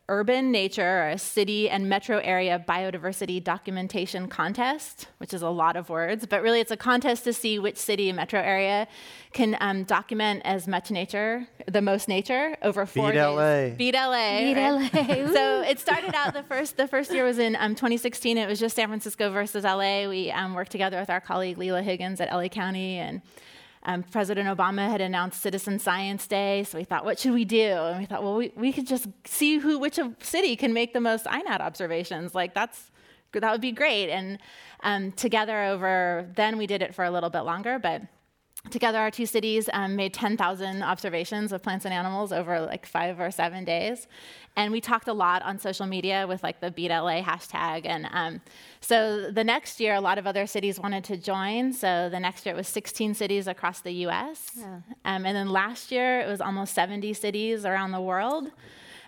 [0.10, 5.76] urban nature or a city and metro area biodiversity documentation contest, which is a lot
[5.76, 8.88] of words, but really it's a contest to see which city and metro area
[9.34, 13.36] can um, document as much nature, the most nature, over four Beat days.
[13.36, 13.70] LA.
[13.76, 14.39] Beat LA.
[14.39, 14.93] Beat right?
[14.93, 18.38] LA, so it started out the first the first year was in um, 2016.
[18.38, 20.08] It was just San Francisco versus LA.
[20.08, 23.22] We um, worked together with our colleague Lila Higgins at LA County and.
[23.88, 27.71] Um, President Obama had announced Citizen Science Day, so we thought, what should we do?
[27.71, 31.00] And we thought, well, we, we could just see who which city can make the
[31.00, 32.36] most iNat observations.
[32.36, 32.91] Like that's
[33.32, 34.10] that would be great.
[34.10, 34.39] And
[34.84, 38.02] um, together over then we did it for a little bit longer, but
[38.71, 43.19] together our two cities um, made 10,000 observations of plants and animals over like five
[43.19, 44.08] or seven days.
[44.56, 47.86] And we talked a lot on social media with like the Beat LA hashtag.
[47.86, 48.41] And um,
[48.82, 51.73] so the next year, a lot of other cities wanted to join.
[51.73, 54.51] So the next year, it was 16 cities across the US.
[55.06, 58.51] Um, and then last year, it was almost 70 cities around the world.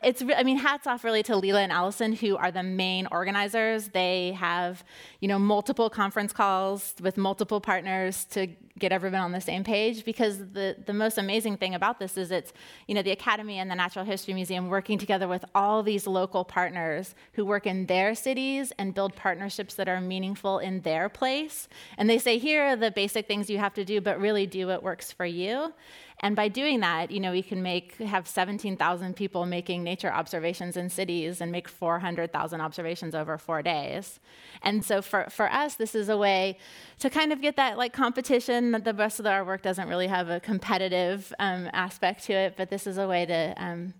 [0.03, 3.89] It's, I mean, hats off really to Lila and Allison, who are the main organizers.
[3.89, 4.83] They have,
[5.19, 10.05] you know, multiple conference calls with multiple partners to get everyone on the same page.
[10.05, 12.53] Because the, the most amazing thing about this is it's,
[12.87, 16.45] you know, the Academy and the Natural History Museum working together with all these local
[16.45, 21.67] partners who work in their cities and build partnerships that are meaningful in their place.
[21.97, 24.67] And they say, here are the basic things you have to do, but really do
[24.67, 25.73] what works for you.
[26.21, 30.75] And by doing that, you know, we can make have 17,000 people making nature observations
[30.75, 34.19] in cities and make 400,000 observations over four days.
[34.61, 36.57] And so for, for us, this is a way
[36.99, 40.07] to kind of get that like competition that the rest of our work doesn't really
[40.07, 43.93] have a competitive um, aspect to it, but this is a way to um,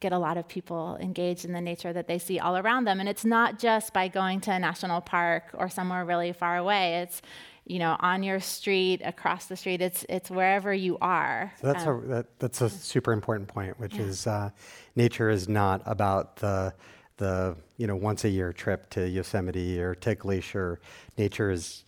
[0.00, 3.00] get a lot of people engaged in the nature that they see all around them.
[3.00, 7.02] And it's not just by going to a national park or somewhere really far away.
[7.02, 7.20] It's
[7.68, 9.80] you know, on your street, across the street.
[9.82, 11.52] It's it's wherever you are.
[11.60, 14.50] So that's Um, a that, that's a super important point, which is uh,
[14.96, 16.74] nature is not about the
[17.18, 20.80] the you know once a year trip to Yosemite or to Glacier.
[21.16, 21.84] Nature is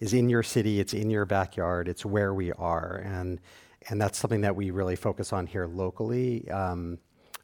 [0.00, 0.80] is in your city.
[0.80, 1.88] It's in your backyard.
[1.88, 3.40] It's where we are, and
[3.88, 6.48] and that's something that we really focus on here locally.
[6.50, 6.98] Um,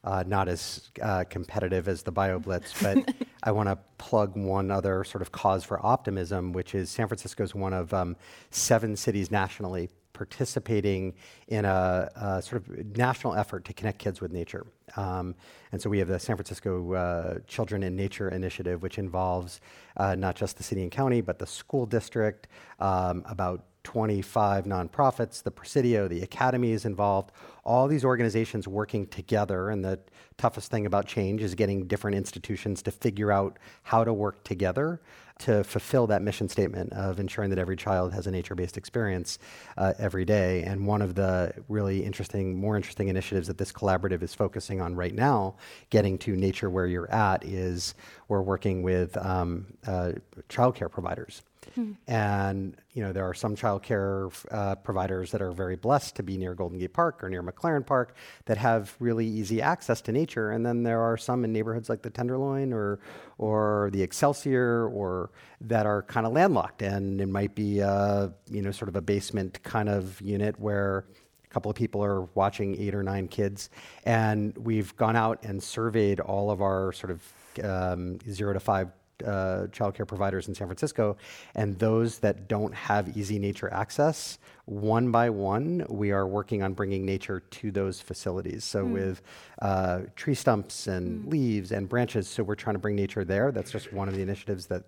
[0.05, 5.03] uh, not as uh, competitive as the BioBlitz, but I want to plug one other
[5.05, 8.17] sort of cause for optimism, which is San Francisco is one of um,
[8.51, 11.13] seven cities nationally participating
[11.49, 14.67] in a, a, sort of national effort to connect kids with nature.
[14.97, 15.35] Um,
[15.73, 19.61] and so we have the San Francisco uh, Children in Nature Initiative, which involves
[19.99, 22.49] uh, not just the city and county, but the school district,
[22.81, 27.33] um, about 25 nonprofits, the Presidio, the Academy is involved,
[27.65, 29.69] all these organizations working together.
[29.69, 30.01] And the
[30.39, 35.01] toughest thing about change is getting different institutions to figure out how to work together
[35.39, 39.39] to fulfill that mission statement of ensuring that every child has a nature based experience
[39.77, 40.63] uh, every day.
[40.63, 44.95] And one of the really interesting, more interesting initiatives that this collaborative is focusing on
[44.95, 45.57] right now,
[45.91, 47.95] getting to nature where you're at, is
[48.29, 50.13] we're working with um, uh,
[50.49, 51.43] childcare providers.
[51.75, 51.93] Hmm.
[52.07, 56.37] And you know there are some childcare uh, providers that are very blessed to be
[56.37, 60.51] near Golden Gate Park or near McLaren Park that have really easy access to nature,
[60.51, 63.01] and then there are some in neighborhoods like the Tenderloin or
[63.39, 68.63] or the Excelsior or that are kind of landlocked, and it might be a, you
[68.63, 71.07] know sort of a basement kind of unit where
[71.45, 73.71] a couple of people are watching eight or nine kids,
[74.05, 78.91] and we've gone out and surveyed all of our sort of um, zero to five
[79.23, 81.17] uh, childcare providers in San Francisco,
[81.55, 86.73] and those that don't have easy nature access, one by one, we are working on
[86.73, 88.65] bringing nature to those facilities.
[88.65, 88.93] So, mm.
[88.93, 89.23] with
[89.61, 91.31] uh, tree stumps and mm.
[91.31, 93.53] leaves and branches, so we're trying to bring nature there.
[93.53, 94.85] That's just one of the initiatives that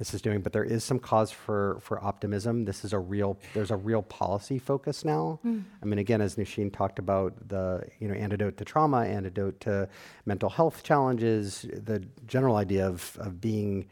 [0.00, 2.64] this is doing, but there is some cause for, for optimism.
[2.64, 5.38] This is a real, there's a real policy focus now.
[5.44, 5.62] Mm.
[5.82, 9.90] I mean, again, as Nooshin talked about the, you know, antidote to trauma, antidote to
[10.24, 13.84] mental health challenges, the general idea of, of being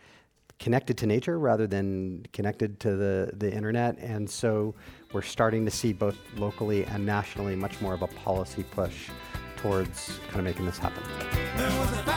[0.59, 3.99] connected to nature rather than connected to the, the internet.
[3.99, 4.75] And so
[5.13, 9.11] we're starting to see both locally and nationally much more of a policy push
[9.59, 12.08] towards kind of making this happen.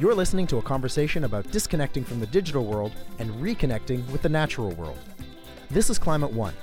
[0.00, 4.28] You're listening to a conversation about disconnecting from the digital world and reconnecting with the
[4.28, 4.98] natural world.
[5.72, 6.54] This is Climate One.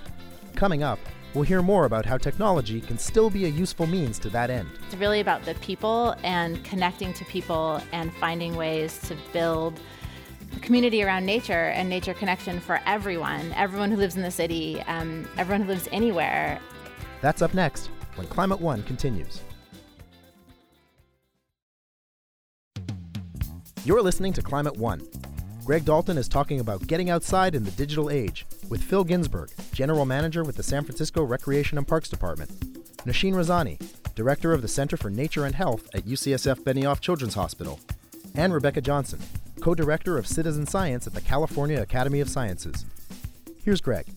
[0.56, 1.00] Coming up,
[1.34, 4.70] we'll hear more about how technology can still be a useful means to that end.
[4.86, 9.82] It's really about the people and connecting to people and finding ways to build
[10.56, 14.82] a community around nature and nature connection for everyone everyone who lives in the city,
[14.84, 16.58] um, everyone who lives anywhere.
[17.20, 19.42] That's up next when Climate One continues.
[23.86, 25.08] You're listening to Climate One.
[25.64, 30.06] Greg Dalton is talking about getting outside in the digital age with Phil Ginsburg, General
[30.06, 32.50] Manager with the San Francisco Recreation and Parks Department,
[33.06, 33.80] Nooshin Razani,
[34.16, 37.80] Director of the Center for Nature and Health at UCSF Benioff Children's Hospital,
[38.34, 39.20] and Rebecca Johnson,
[39.62, 42.86] Co Director of Citizen Science at the California Academy of Sciences.
[43.64, 44.08] Here's Greg.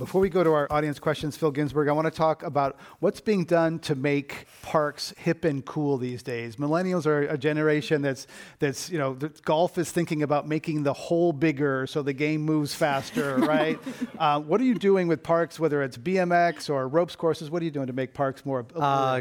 [0.00, 3.20] Before we go to our audience questions, Phil Ginsburg, I want to talk about what's
[3.20, 6.56] being done to make parks hip and cool these days.
[6.56, 8.26] Millennials are a generation that's
[8.60, 9.12] that's you know
[9.44, 13.78] golf is thinking about making the hole bigger so the game moves faster, right?
[14.18, 17.50] Uh, what are you doing with parks, whether it's BMX or ropes courses?
[17.50, 18.64] What are you doing to make parks more?
[18.74, 19.20] Uh,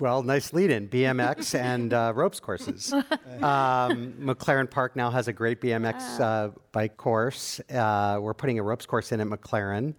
[0.00, 2.94] well, nice lead in BMX and uh, ropes courses.
[3.38, 7.60] Um, McLaren Park now has a great BMX uh, bike course.
[7.70, 9.94] Uh, we're putting a ropes course in at McLaren.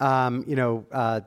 [0.00, 1.20] Um, you know, uh,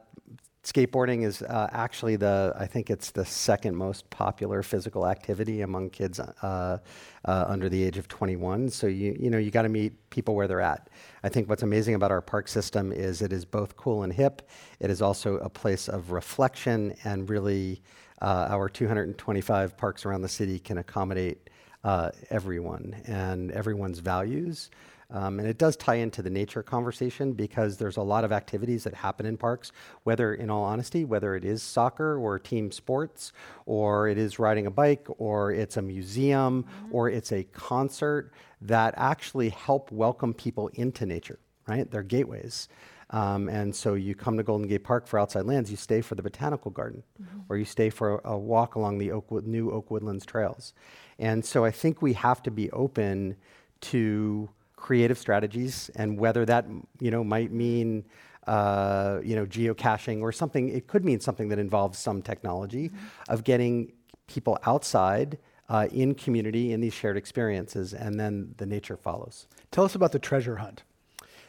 [0.65, 5.91] skateboarding is uh, actually the I think it's the second most popular physical activity among
[5.91, 6.79] kids uh,
[7.23, 8.69] uh, under the age of 21.
[8.69, 10.89] So you you know you got to meet people where they're at.
[11.23, 14.49] I think what's amazing about our park system is it is both cool and hip.
[14.79, 17.81] It is also a place of reflection and really
[18.21, 21.49] uh, our 225 parks around the city can accommodate
[21.83, 24.71] uh, everyone and everyone's values.
[25.11, 28.83] Um, and it does tie into the nature conversation because there's a lot of activities
[28.85, 29.71] that happen in parks,
[30.03, 33.31] whether, in all honesty, whether it is soccer or team sports,
[33.67, 36.95] or it is riding a bike, or it's a museum, mm-hmm.
[36.95, 41.89] or it's a concert that actually help welcome people into nature, right?
[41.89, 42.67] They're gateways.
[43.11, 46.15] Um, and so you come to Golden Gate Park for outside lands, you stay for
[46.15, 47.39] the botanical garden, mm-hmm.
[47.49, 50.73] or you stay for a, a walk along the Oakwood, new Oak Woodlands trails.
[51.19, 53.37] And so I think we have to be open
[53.81, 56.65] to creative strategies, and whether that
[56.99, 58.05] you know might mean
[58.47, 63.05] uh, you know geocaching or something, it could mean something that involves some technology mm-hmm.
[63.29, 63.93] of getting
[64.27, 65.37] people outside.
[65.67, 69.47] Uh, in community, in these shared experiences, and then the nature follows.
[69.71, 70.83] Tell us about the treasure hunt.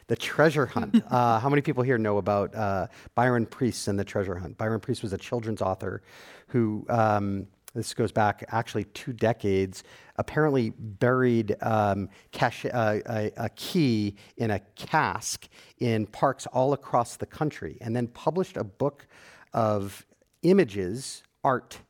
[0.08, 1.02] The Treasure Hunt.
[1.10, 4.56] uh, how many people here know about uh, Byron Preiss and The Treasure Hunt?
[4.56, 6.02] Byron Preiss was a children's author
[6.48, 9.84] who, um, this goes back actually two decades,
[10.16, 15.48] apparently buried um, cache, uh, a, a, key in a cask
[15.78, 19.06] in parks all across the country, and then published a book
[19.52, 20.06] of
[20.42, 21.80] images, art,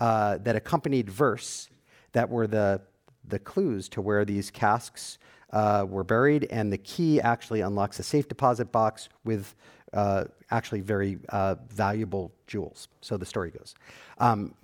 [0.00, 1.68] uh, that accompanied verse
[2.12, 2.80] that were the,
[3.26, 5.18] the clues to where these casks
[5.52, 9.54] uh, were buried, and the key actually unlocks a safe deposit box with
[9.92, 12.88] uh, actually very uh, valuable jewels.
[13.00, 13.74] So the story goes.
[14.18, 14.54] Um,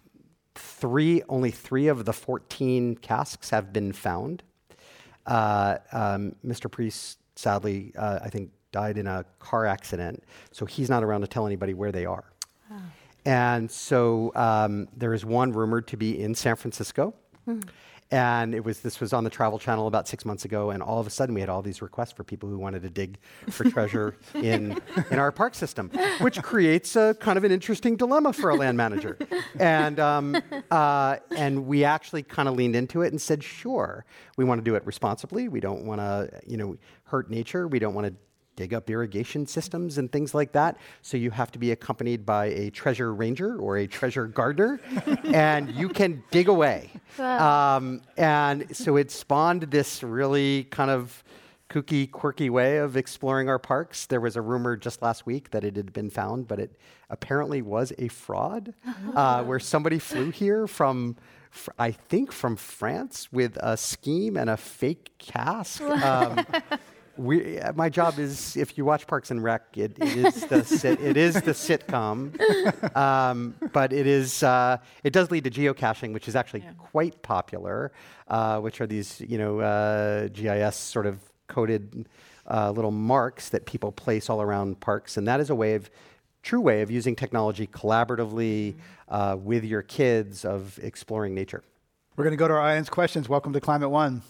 [0.54, 4.42] three, only three of the 14 casks have been found.
[5.26, 6.70] Uh, um, Mr.
[6.70, 10.22] Preiss, sadly, uh, I think, died in a car accident,
[10.52, 12.24] so he's not around to tell anybody where they are.
[13.24, 17.14] And so um, there is one rumored to be in San Francisco.
[18.10, 21.00] And it was this was on the Travel Channel about six months ago, and all
[21.00, 23.18] of a sudden we had all these requests for people who wanted to dig
[23.50, 24.80] for treasure in
[25.10, 25.90] in our park system,
[26.20, 29.18] which creates a kind of an interesting dilemma for a land manager.
[29.58, 30.36] And um,
[30.70, 34.04] uh, and we actually kind of leaned into it and said, sure,
[34.36, 35.48] we want to do it responsibly.
[35.48, 37.66] We don't want to you know hurt nature.
[37.66, 38.14] We don't want to
[38.56, 40.78] dig up irrigation systems and things like that.
[41.02, 44.80] So you have to be accompanied by a treasure ranger or a treasure gardener,
[45.24, 46.90] and you can dig away.
[47.18, 51.22] Um, and so it spawned this really kind of
[51.68, 54.06] kooky, quirky way of exploring our parks.
[54.06, 56.78] There was a rumor just last week that it had been found, but it
[57.10, 58.74] apparently was a fraud,
[59.14, 61.16] uh, where somebody flew here from.
[61.78, 65.82] I think from France with a scheme and a fake cask.
[66.06, 66.44] Um,
[67.16, 70.64] we, uh, my job is, if you watch Parks and Rec, it, it is the
[70.64, 76.12] sit, it is the sitcom, um, but it is uh, it does lead to geocaching,
[76.12, 77.92] which is actually quite popular,
[78.28, 82.08] uh, which are these you know uh, GIS sort of coded
[82.48, 85.90] uh, little marks that people place all around parks, and that is a way of
[86.42, 88.76] true way of using technology collaboratively
[89.08, 91.62] uh, with your kids of exploring nature.
[92.16, 93.28] We're going to go to our audience questions.
[93.28, 94.22] Welcome to Climate One.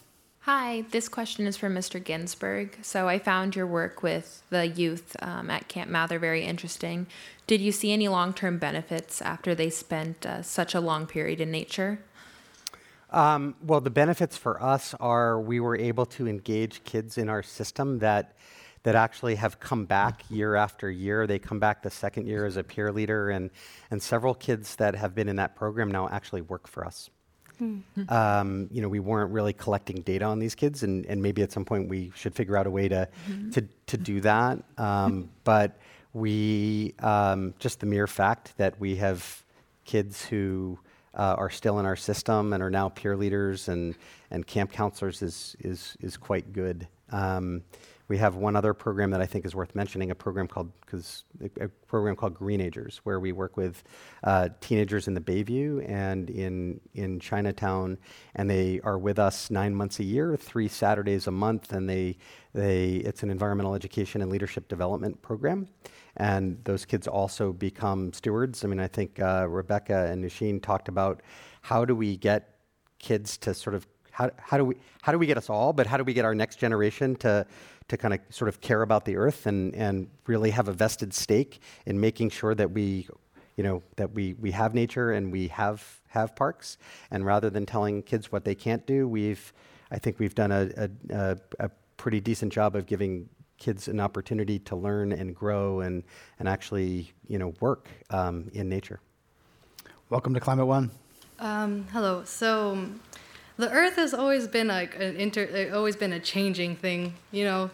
[0.46, 2.02] Hi, this question is from Mr.
[2.02, 2.78] Ginsburg.
[2.80, 7.08] So I found your work with the youth um, at Camp Mather very interesting.
[7.48, 11.40] Did you see any long term benefits after they spent uh, such a long period
[11.40, 11.98] in nature?
[13.10, 17.42] Um, well, the benefits for us are we were able to engage kids in our
[17.42, 18.36] system that
[18.84, 21.26] that actually have come back year after year.
[21.26, 23.50] They come back the second year as a peer leader, and
[23.90, 27.10] and several kids that have been in that program now actually work for us.
[28.08, 31.52] Um, you know, we weren't really collecting data on these kids, and, and maybe at
[31.52, 33.08] some point we should figure out a way to
[33.52, 34.58] to, to do that.
[34.78, 35.78] Um, but
[36.12, 39.42] we um, just the mere fact that we have
[39.84, 40.78] kids who
[41.16, 43.94] uh, are still in our system and are now peer leaders and,
[44.30, 46.86] and camp counselors is, is, is quite good.
[47.10, 47.62] Um,
[48.08, 51.24] we have one other program that I think is worth mentioning, a program called, cause,
[51.60, 53.82] a, program called Greenagers, where we work with
[54.24, 57.98] uh, teenagers in the Bayview and in, in Chinatown,
[58.34, 62.16] and they are with us nine months a year, three Saturdays a month, and they,
[62.54, 65.68] they, it's an environmental education and leadership development program
[66.18, 68.64] and those kids also become stewards.
[68.64, 71.20] I mean, I think uh, Rebecca and Nooshin talked about
[71.60, 72.56] how do we get
[72.98, 75.86] kids to sort of how, how do we how do we get us all, but
[75.86, 77.46] how do we get our next generation to
[77.88, 81.14] to kind of sort of care about the earth and and really have a vested
[81.14, 83.06] stake in making sure that we
[83.56, 86.78] you know that we we have nature and we have have parks
[87.10, 89.52] and rather than telling kids what they can't do we've
[89.90, 93.28] i think we've done a, a, a, a pretty decent job of giving
[93.58, 96.02] kids an opportunity to learn and grow and,
[96.38, 99.00] and actually you know work um, in nature.
[100.10, 100.90] Welcome to Climate One.
[101.38, 102.24] Um, hello.
[102.24, 102.86] So,
[103.58, 107.14] the Earth has always been like an inter, always been a changing thing.
[107.30, 107.70] You know,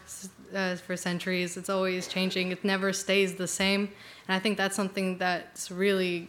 [0.55, 2.53] uh, for centuries, it's always changing.
[2.53, 3.89] It never stays the same,
[4.29, 6.29] and I think that's something that's really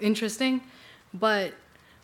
[0.00, 0.60] interesting.
[1.14, 1.54] But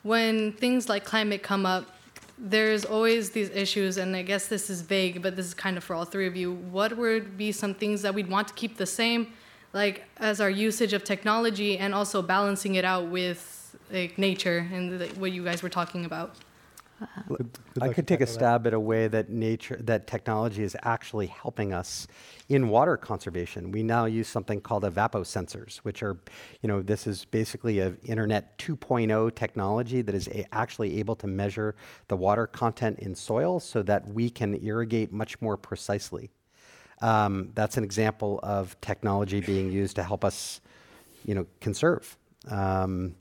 [0.02, 1.96] when things like climate come up,
[2.38, 5.84] there's always these issues, and I guess this is vague, but this is kind of
[5.84, 6.52] for all three of you.
[6.52, 9.34] What would be some things that we'd want to keep the same,
[9.74, 14.98] like as our usage of technology, and also balancing it out with like nature and
[15.00, 16.36] the, what you guys were talking about?
[17.80, 21.72] I could take a stab at a way that nature, that technology is actually helping
[21.72, 22.06] us
[22.48, 23.70] in water conservation.
[23.70, 26.18] We now use something called evaposensors, which are,
[26.62, 31.26] you know, this is basically a Internet 2.0 technology that is a- actually able to
[31.26, 31.74] measure
[32.08, 36.30] the water content in soil so that we can irrigate much more precisely.
[37.00, 40.60] Um, that's an example of technology being used to help us,
[41.24, 42.16] you know, conserve.
[42.50, 43.14] Um,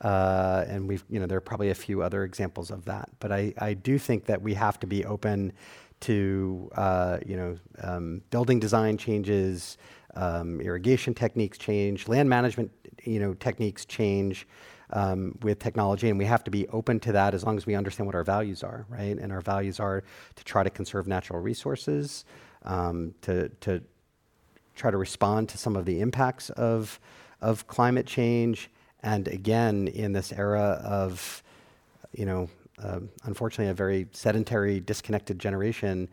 [0.00, 3.08] uh, and we've, you know, there are probably a few other examples of that.
[3.18, 5.52] But I, I do think that we have to be open
[6.00, 9.78] to, uh, you know, um, building design changes,
[10.14, 12.70] um, irrigation techniques change, land management,
[13.04, 14.46] you know, techniques change
[14.90, 17.74] um, with technology, and we have to be open to that as long as we
[17.74, 19.18] understand what our values are, right?
[19.18, 20.04] And our values are
[20.36, 22.24] to try to conserve natural resources,
[22.62, 23.82] um, to to
[24.74, 27.00] try to respond to some of the impacts of
[27.40, 28.70] of climate change,
[29.06, 31.42] and again, in this era of,
[32.12, 32.48] you know,
[32.78, 36.08] um unfortunately, a very sedentary, disconnected generation,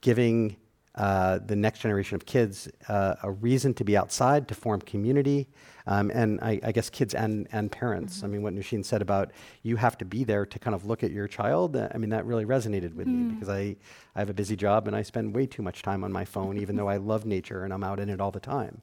[0.00, 0.56] giving
[0.96, 5.46] uh, the next generation of kids uh, a reason to be outside, to form community,
[5.86, 8.16] um, and I, I, guess kids and, and parents.
[8.16, 8.24] Mm-hmm.
[8.24, 9.30] I mean, what Nooshin said about
[9.62, 12.08] you have to be there to kind of look at your child, uh, I mean,
[12.10, 13.28] that really resonated with mm.
[13.28, 13.76] me because I,
[14.14, 16.56] I have a busy job and I spend way too much time on my phone,
[16.56, 18.80] even though I love nature and I'm out in it all the time.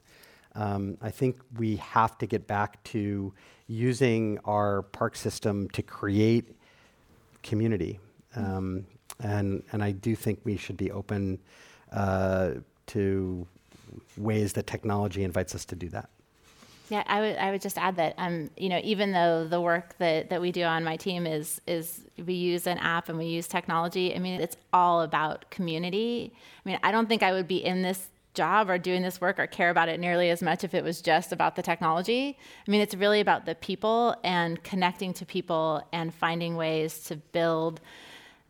[0.56, 3.34] Um, I think we have to get back to
[3.68, 6.56] using our park system to create
[7.42, 8.00] community.
[8.38, 8.48] Mm.
[8.48, 8.86] Um,
[9.20, 11.40] and, and I do think we should be open
[11.92, 12.52] uh,
[12.88, 13.48] to
[14.18, 16.10] ways that technology invites us to do that.
[16.90, 19.98] Yeah, I would I would just add that um, you know even though the work
[20.00, 23.26] that, that we do on my team is is we use an app and we
[23.26, 24.14] use technology.
[24.14, 26.34] I mean, it's all about community.
[26.34, 29.40] I mean, I don't think I would be in this job or doing this work
[29.40, 32.38] or care about it nearly as much if it was just about the technology.
[32.68, 37.18] I mean, it's really about the people and connecting to people and finding ways to
[37.18, 37.80] build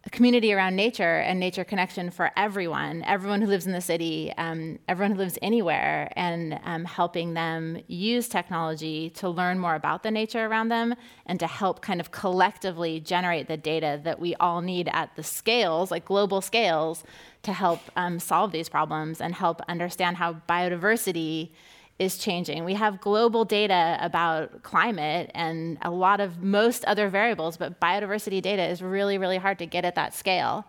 [0.06, 4.34] a community around nature and nature connection for everyone, everyone who lives in the city,
[4.38, 10.04] um, everyone who lives anywhere, and um, helping them use technology to learn more about
[10.04, 10.94] the nature around them
[11.26, 15.24] and to help kind of collectively generate the data that we all need at the
[15.24, 17.06] scales, like global scales,
[17.44, 21.52] to help um, solve these problems and help understand how biodiversity
[22.00, 22.66] is changing.
[22.66, 28.42] We have global data about climate and a lot of most other variables, but biodiversity
[28.42, 30.66] data is really, really hard to get at that scale.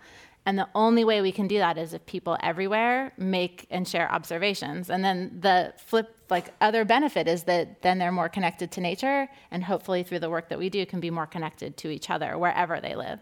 [0.47, 4.12] And the only way we can do that is if people everywhere make and share
[4.12, 4.91] observations.
[4.91, 9.29] And then the flip, like other benefit is that then they're more connected to nature,
[9.51, 12.37] and hopefully through the work that we do, can be more connected to each other
[12.37, 13.20] wherever they live.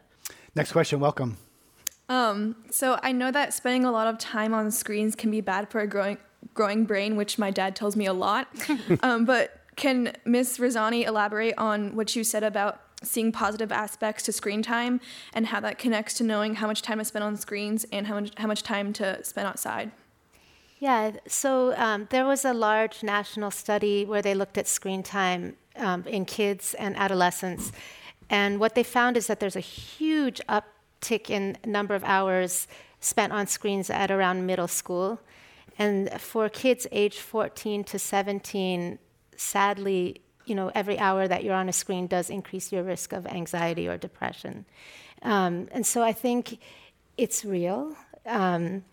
[0.57, 1.37] Next question, welcome.
[2.09, 5.71] Um, so I know that spending a lot of time on screens can be bad
[5.71, 6.19] for a growing
[6.55, 8.49] growing brain, which my dad tells me a lot.
[9.03, 10.59] um, but can Ms.
[10.59, 15.01] Razani elaborate on what you said about seeing positive aspects to screen time
[15.33, 18.21] and how that connects to knowing how much time to spend on screens and how
[18.21, 19.91] much, how much time to spend outside?
[20.79, 25.57] Yeah, so um, there was a large national study where they looked at screen time
[25.77, 27.73] um, in kids and adolescents.
[28.29, 32.67] And what they found is that there's a huge uptick in number of hours
[33.01, 35.21] spent on screens at around middle school.
[35.79, 38.99] And for kids age 14 to 17,
[39.37, 43.27] sadly, you know, every hour that you're on a screen does increase your risk of
[43.27, 44.65] anxiety or depression.
[45.23, 46.59] Um, and so I think
[47.17, 47.97] it's real.
[48.27, 48.85] Um,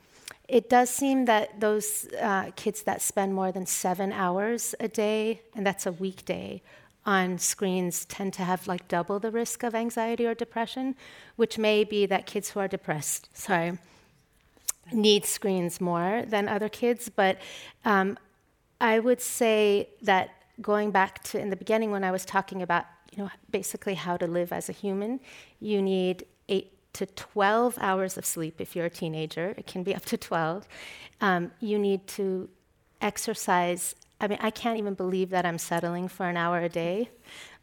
[0.48, 5.42] it does seem that those uh, kids that spend more than seven hours a day,
[5.56, 6.62] and that's a weekday,
[7.06, 10.96] on screens tend to have like double the risk of anxiety or depression,
[11.36, 13.78] which may be that kids who are depressed, sorry,
[14.92, 17.38] need screens more than other kids, but
[17.86, 18.18] um,
[18.82, 20.32] I would say that
[20.62, 24.18] going back to in the beginning when I was talking about, you know, basically how
[24.18, 25.20] to live as a human,
[25.60, 29.54] you need eight to 12 hours of sleep if you're a teenager.
[29.58, 30.68] It can be up to 12.
[31.22, 32.50] Um, you need to
[33.02, 33.96] exercise.
[34.20, 37.10] I mean, I can't even believe that I'm settling for an hour a day,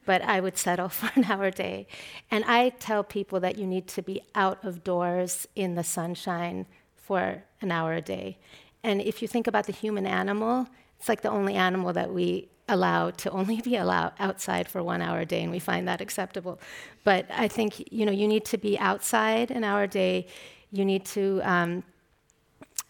[0.05, 1.87] but I would settle for an hour a day.
[2.31, 6.67] And I tell people that you need to be out of doors in the sunshine
[7.07, 8.39] for an hour a day.
[8.83, 10.67] And if you think about the human animal,
[10.99, 15.01] it's like the only animal that we allow to only be allowed outside for one
[15.01, 16.59] hour a day, and we find that acceptable.
[17.05, 20.27] But I think you know you need to be outside an hour a day.
[20.73, 21.85] You need to um,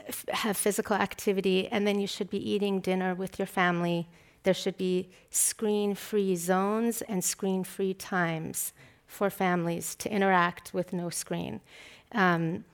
[0.06, 4.08] f- have physical activity, and then you should be eating dinner with your family.
[4.44, 8.72] There should be screen-free zones and screen-free times
[9.06, 11.60] for families to interact with no screen.
[12.12, 12.64] Um,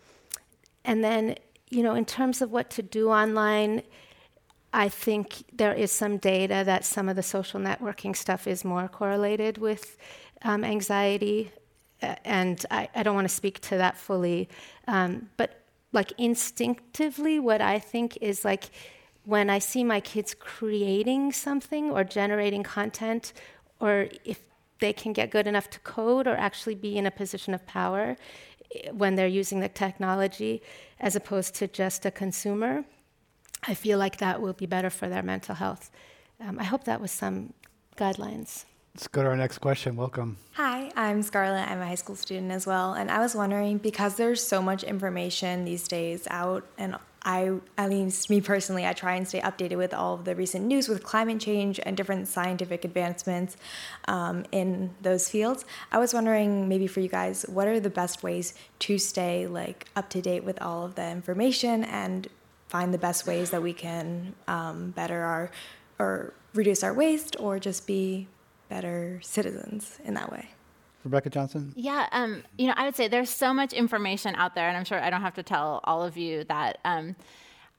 [0.84, 1.36] and then,
[1.70, 3.82] you know, in terms of what to do online,
[4.72, 8.88] I think there is some data that some of the social networking stuff is more
[8.88, 9.98] correlated with
[10.42, 11.50] um, anxiety.
[12.24, 14.48] and I, I, don't want to speak to that fully.
[14.88, 15.62] Um, but
[15.92, 18.70] like instinctively, what I think is like
[19.24, 23.32] when I see my kids creating something or generating content,
[23.78, 24.40] or if
[24.80, 28.16] they can get good enough to code or actually be in a position of power,
[28.92, 30.62] when they're using the technology
[31.00, 32.84] as opposed to just a consumer,
[33.66, 35.90] I feel like that will be better for their mental health.
[36.40, 37.52] Um, I hope that was some
[37.96, 38.64] guidelines.
[38.94, 39.96] Let's go to our next question.
[39.96, 40.36] Welcome.
[40.52, 41.68] Hi, I'm Scarlett.
[41.70, 42.92] I'm a high school student as well.
[42.92, 47.90] And I was wondering because there's so much information these days out and I, at
[47.90, 51.04] least me personally, I try and stay updated with all of the recent news with
[51.04, 53.56] climate change and different scientific advancements
[54.08, 55.64] um, in those fields.
[55.92, 59.86] I was wondering, maybe for you guys, what are the best ways to stay like
[59.94, 62.28] up to date with all of the information and
[62.68, 65.50] find the best ways that we can um, better our
[65.98, 68.26] or reduce our waste or just be
[68.68, 70.48] better citizens in that way?
[71.04, 71.72] Rebecca Johnson?
[71.76, 74.84] Yeah, um, you know, I would say there's so much information out there, and I'm
[74.84, 76.78] sure I don't have to tell all of you that.
[76.84, 77.16] Um,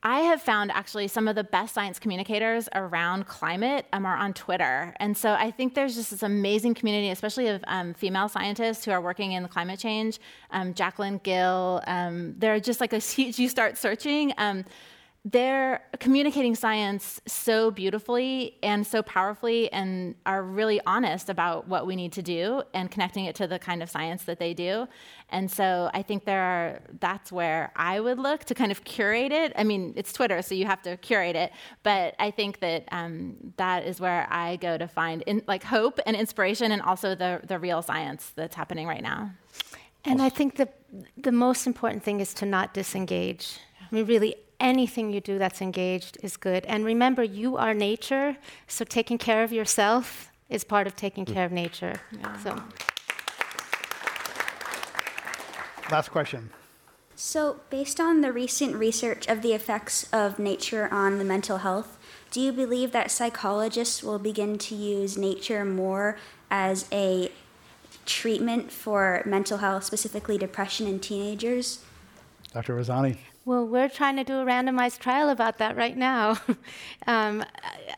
[0.06, 4.34] I have found actually some of the best science communicators around climate um, are on
[4.34, 4.94] Twitter.
[5.00, 8.92] And so I think there's just this amazing community, especially of um, female scientists who
[8.92, 10.20] are working in climate change.
[10.52, 14.66] Um, Jacquelyn Gill, um, they're just like a huge, you start searching um,
[15.26, 21.96] they're communicating science so beautifully and so powerfully and are really honest about what we
[21.96, 24.86] need to do and connecting it to the kind of science that they do.
[25.30, 29.32] And so i think there are that's where i would look to kind of curate
[29.32, 29.54] it.
[29.56, 31.54] I mean it's twitter so you have to curate it.
[31.84, 36.02] But i think that um, that is where i go to find in, like hope
[36.06, 39.32] and inspiration and also the, the real science that's happening right now.
[40.04, 40.68] And i think the,
[41.16, 43.60] the most important thing is to not disengage.
[43.80, 46.66] I mean, really, anything you do that's engaged is good.
[46.66, 48.38] And remember, you are nature,
[48.68, 52.00] so taking care of yourself is part of taking care of nature.
[52.12, 52.38] Yeah.
[52.38, 52.64] So.
[55.92, 56.50] Last question.
[57.16, 61.98] So, based on the recent research of the effects of nature on the mental health,
[62.32, 66.18] do you believe that psychologists will begin to use nature more
[66.50, 67.32] as a
[68.06, 71.84] treatment for mental health, specifically depression in teenagers?
[72.52, 72.76] Dr.
[72.76, 73.18] Razani.
[73.46, 76.38] Well, we're trying to do a randomized trial about that right now.
[77.08, 77.44] um,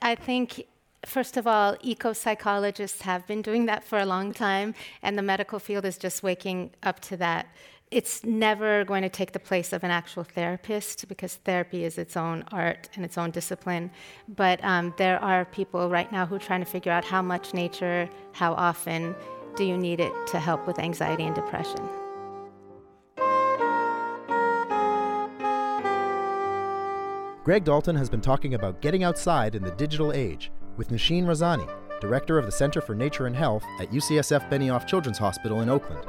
[0.01, 0.65] I think,
[1.05, 4.73] first of all, eco psychologists have been doing that for a long time,
[5.03, 7.45] and the medical field is just waking up to that.
[7.91, 12.17] It's never going to take the place of an actual therapist because therapy is its
[12.17, 13.91] own art and its own discipline.
[14.27, 17.53] But um, there are people right now who are trying to figure out how much
[17.53, 19.15] nature, how often
[19.55, 21.87] do you need it to help with anxiety and depression.
[27.45, 31.69] Greg Dalton has been talking about getting outside in the digital age with Nooshin Razani,
[32.01, 36.03] Director of the Center for Nature and Health at UCSF Benioff Children's Hospital in Oakland,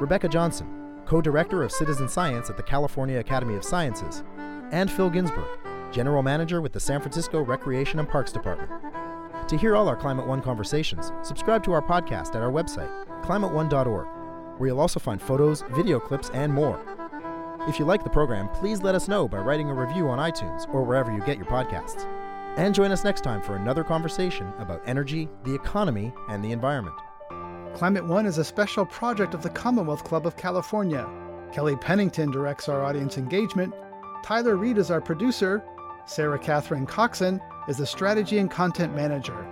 [0.00, 0.66] Rebecca Johnson,
[1.06, 4.24] Co Director of Citizen Science at the California Academy of Sciences,
[4.72, 5.46] and Phil Ginsburg,
[5.92, 8.68] General Manager with the San Francisco Recreation and Parks Department.
[9.48, 12.90] To hear all our Climate One conversations, subscribe to our podcast at our website,
[13.22, 16.84] climateone.org, where you'll also find photos, video clips, and more.
[17.68, 20.68] If you like the program, please let us know by writing a review on iTunes
[20.74, 22.04] or wherever you get your podcasts.
[22.56, 26.96] And join us next time for another conversation about energy, the economy, and the environment.
[27.74, 31.08] Climate One is a special project of the Commonwealth Club of California.
[31.52, 33.72] Kelly Pennington directs our audience engagement.
[34.24, 35.62] Tyler Reed is our producer.
[36.04, 39.46] Sarah Catherine Coxon is the strategy and content manager.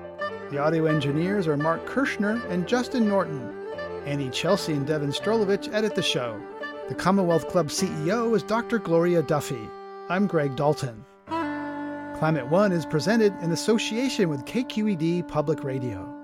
[0.50, 3.56] The audio engineers are Mark Kirschner and Justin Norton.
[4.04, 6.40] Anny Celsi and Devin Strolovitch edit the show.
[6.90, 8.80] The Commonwealth Club CEO is Dr.
[8.80, 9.70] Gloria Duffy.
[10.08, 11.04] I'm Greg Dalton.
[12.18, 16.19] Climate One is presented in association with KQED Public Radio.